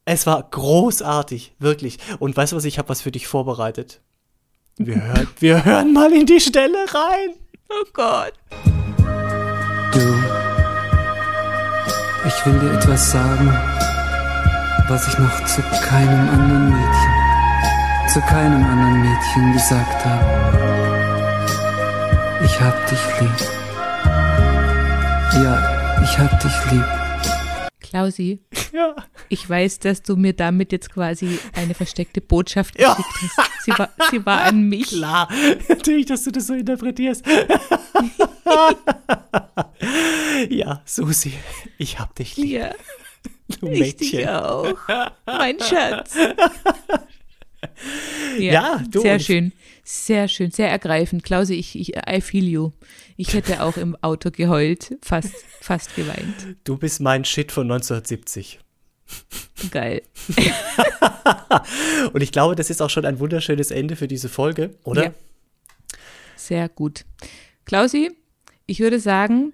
es 0.05 0.27
war 0.27 0.43
großartig, 0.51 1.55
wirklich. 1.59 1.99
Und 2.19 2.37
weißt 2.37 2.53
du 2.53 2.57
was, 2.57 2.65
ich 2.65 2.79
habe 2.79 2.89
was 2.89 3.03
für 3.03 3.11
dich 3.11 3.27
vorbereitet. 3.27 4.01
Wir 4.79 5.03
hören, 5.03 5.29
wir 5.41 5.65
hören 5.65 5.93
mal 5.93 6.13
in 6.13 6.27
die 6.27 6.41
Stelle 6.41 6.79
rein. 6.89 7.31
Oh 7.69 7.85
Gott. 7.93 8.33
Du, 9.93 10.01
ich 12.27 12.47
will 12.47 12.59
dir 12.61 12.73
etwas 12.73 13.11
sagen, 13.11 13.49
was 14.89 15.09
ich 15.09 15.19
noch 15.19 15.45
zu 15.47 15.63
keinem 15.83 16.29
anderen 16.29 16.69
Mädchen, 16.71 18.13
zu 18.13 18.21
keinem 18.21 18.65
anderen 18.65 19.01
Mädchen 19.03 19.53
gesagt 19.53 20.05
habe. 20.05 20.47
Ich 22.45 22.61
hab 22.61 22.87
dich 22.89 23.01
lieb. 23.21 23.56
Ja, 25.42 26.01
ich 26.03 26.18
hab 26.18 26.40
dich 26.40 26.72
lieb. 26.72 26.85
Klausi, 27.81 28.40
Ja. 28.72 28.96
ich 29.29 29.49
weiß, 29.49 29.79
dass 29.79 30.03
du 30.03 30.16
mir 30.16 30.33
damit 30.33 30.72
jetzt 30.72 30.92
quasi 30.92 31.38
eine 31.55 31.75
versteckte 31.75 32.20
Botschaft 32.20 32.79
Ja. 32.81 32.94
geschickt 32.94 33.33
hast. 33.38 33.51
Sie 33.64 33.70
war, 33.79 33.88
sie 34.11 34.27
war 34.27 34.42
an 34.42 34.62
mich. 34.68 34.88
Klar, 34.88 35.29
natürlich, 35.68 36.07
dass 36.07 36.25
du 36.25 36.33
das 36.33 36.49
so 36.49 36.55
interpretierst. 36.55 37.25
ja, 40.49 40.83
Susi, 40.85 41.33
ich 41.79 41.99
hab 41.99 42.14
dich 42.16 42.37
lieb, 42.37 42.51
Ja, 42.53 42.70
du 43.61 43.68
ich 43.68 43.96
dich 43.96 44.12
Mädchen. 44.14 44.29
auch. 44.31 44.75
Mein 45.27 45.59
Schatz. 45.61 46.14
Ja, 48.38 48.53
Ja, 48.53 48.85
du 48.90 49.01
sehr 49.01 49.18
schön. 49.18 49.53
Sehr 49.85 50.29
schön, 50.29 50.51
sehr 50.51 50.68
ergreifend. 50.68 51.22
Klausi, 51.22 51.55
ich, 51.55 51.79
ich, 51.79 51.96
I 51.96 52.20
feel 52.20 52.44
you. 52.44 52.72
Ich 53.16 53.35
hätte 53.35 53.62
auch 53.62 53.77
im 53.77 53.96
Auto 54.03 54.31
geheult, 54.31 54.96
fast, 55.03 55.35
fast 55.61 55.94
geweint. 55.94 56.57
Du 56.64 56.77
bist 56.77 57.01
mein 57.01 57.25
Shit 57.25 57.53
von 57.53 57.70
1970. 57.70 58.59
Geil. 59.70 60.03
Und 62.12 62.22
ich 62.22 62.33
glaube, 62.33 62.57
das 62.57 62.70
ist 62.70 62.83
auch 62.83 62.90
schon 62.90 63.05
ein 63.05 63.20
wunderschönes 63.20 63.70
Ende 63.70 63.96
für 63.96 64.09
diese 64.09 64.29
Folge, 64.29 64.75
oder? 64.85 65.05
Ja. 65.05 65.14
Sehr 66.35 66.68
gut. 66.68 67.05
Klausi, 67.64 68.11
ich 68.66 68.81
würde 68.81 69.01
sagen, 69.01 69.53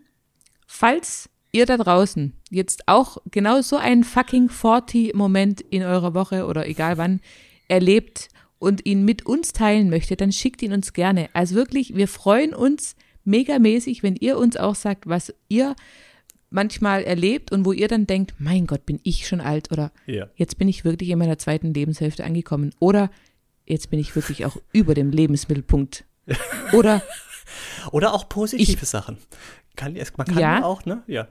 falls 0.67 1.29
ihr 1.53 1.67
da 1.67 1.77
draußen 1.77 2.33
jetzt 2.51 2.89
auch 2.89 3.19
genau 3.31 3.61
so 3.61 3.77
einen 3.77 4.05
fucking 4.05 4.49
40-Moment 4.49 5.61
in 5.61 5.83
eurer 5.83 6.15
Woche 6.15 6.47
oder 6.47 6.67
egal 6.67 6.97
wann 6.99 7.21
erlebt 7.69 8.29
und 8.63 8.87
ihn 8.87 9.05
mit 9.05 9.27
uns 9.27 9.53
teilen 9.53 9.91
möchtet, 9.91 10.21
dann 10.21 10.31
schickt 10.33 10.63
ihn 10.63 10.73
uns 10.73 10.93
gerne. 10.93 11.29
Also 11.33 11.55
wirklich, 11.57 11.97
wir 11.97 12.07
freuen 12.09 12.55
uns 12.55 12.95
megamäßig, 13.25 14.03
wenn 14.03 14.15
ihr 14.17 14.39
uns 14.39 14.57
auch 14.57 14.75
sagt, 14.77 15.07
was 15.09 15.35
ihr 15.49 15.75
manchmal 16.51 17.03
erlebt 17.03 17.51
und 17.51 17.65
wo 17.65 17.73
ihr 17.73 17.89
dann 17.89 18.07
denkt, 18.07 18.35
mein 18.39 18.67
Gott, 18.67 18.87
bin 18.87 19.01
ich 19.03 19.27
schon 19.27 19.41
alt 19.41 19.73
oder 19.73 19.91
Ja. 20.07 20.29
jetzt 20.37 20.59
bin 20.59 20.69
ich 20.69 20.85
wirklich 20.85 21.11
in 21.11 21.19
meiner 21.19 21.39
zweiten 21.39 21.75
Lebenshälfte 21.75 22.25
angekommen 22.25 22.73
oder 22.79 23.11
jetzt 23.67 23.91
bin 23.91 23.99
ich 23.99 24.15
wirklich 24.15 24.45
auch 24.47 24.57
über 24.73 24.95
dem 24.95 25.11
Lebensmittelpunkt. 25.11 26.05
Oder, 26.73 27.03
Oder 27.91 28.15
auch 28.15 28.29
positive 28.29 28.87
Sachen. 28.87 29.19
Kann, 29.75 29.95
man 29.95 30.27
kann 30.27 30.39
Ja. 30.39 30.59
ja 30.61 30.65
auch, 30.65 30.85
ne? 30.85 31.03
Ja. 31.09 31.27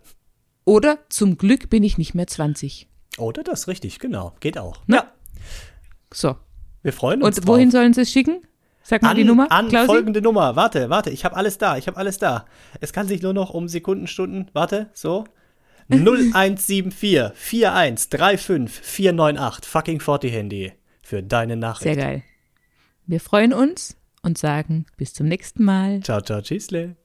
oder 0.65 0.99
zum 1.09 1.37
Glück 1.37 1.69
bin 1.69 1.83
ich 1.83 1.97
nicht 1.97 2.13
mehr 2.13 2.27
20. 2.27 2.87
Oder 3.17 3.43
das, 3.43 3.67
richtig, 3.69 3.99
genau. 3.99 4.35
Geht 4.41 4.57
auch. 4.57 4.85
Ne? 4.87 4.97
Ja. 4.97 5.11
So. 6.13 6.35
Wir 6.83 6.93
freuen 6.93 7.21
uns. 7.21 7.37
Und 7.39 7.47
wohin 7.47 7.69
drauf. 7.69 7.81
sollen 7.81 7.93
sie 7.93 8.01
es 8.01 8.11
schicken? 8.11 8.41
Sag 8.83 9.03
mal 9.03 9.11
an, 9.11 9.15
die 9.15 9.23
Nummer, 9.23 9.51
An 9.51 9.69
Klausi. 9.69 9.87
folgende 9.87 10.21
Nummer. 10.21 10.55
Warte, 10.55 10.89
warte, 10.89 11.11
ich 11.11 11.23
habe 11.23 11.35
alles 11.35 11.57
da. 11.57 11.77
Ich 11.77 11.87
habe 11.87 11.97
alles 11.97 12.17
da. 12.17 12.45
Es 12.79 12.93
kann 12.93 13.07
sich 13.07 13.21
nur 13.21 13.33
noch 13.33 13.51
um 13.51 13.67
Sekunden, 13.67 14.07
Stunden. 14.07 14.47
Warte, 14.53 14.89
so. 14.93 15.25
0174 15.89 17.31
41 17.67 18.09
35 18.09 18.69
498 18.81 19.65
fucking 19.69 19.99
40 19.99 20.31
Handy 20.33 20.73
für 21.01 21.21
deine 21.21 21.57
Nachricht. 21.57 21.83
Sehr 21.83 21.95
geil. 21.95 22.23
Wir 23.05 23.19
freuen 23.19 23.53
uns 23.53 23.97
und 24.23 24.37
sagen 24.37 24.85
bis 24.97 25.13
zum 25.13 25.27
nächsten 25.27 25.63
Mal. 25.63 26.01
Ciao, 26.01 26.21
ciao, 26.21 26.41
tschüssle. 26.41 26.95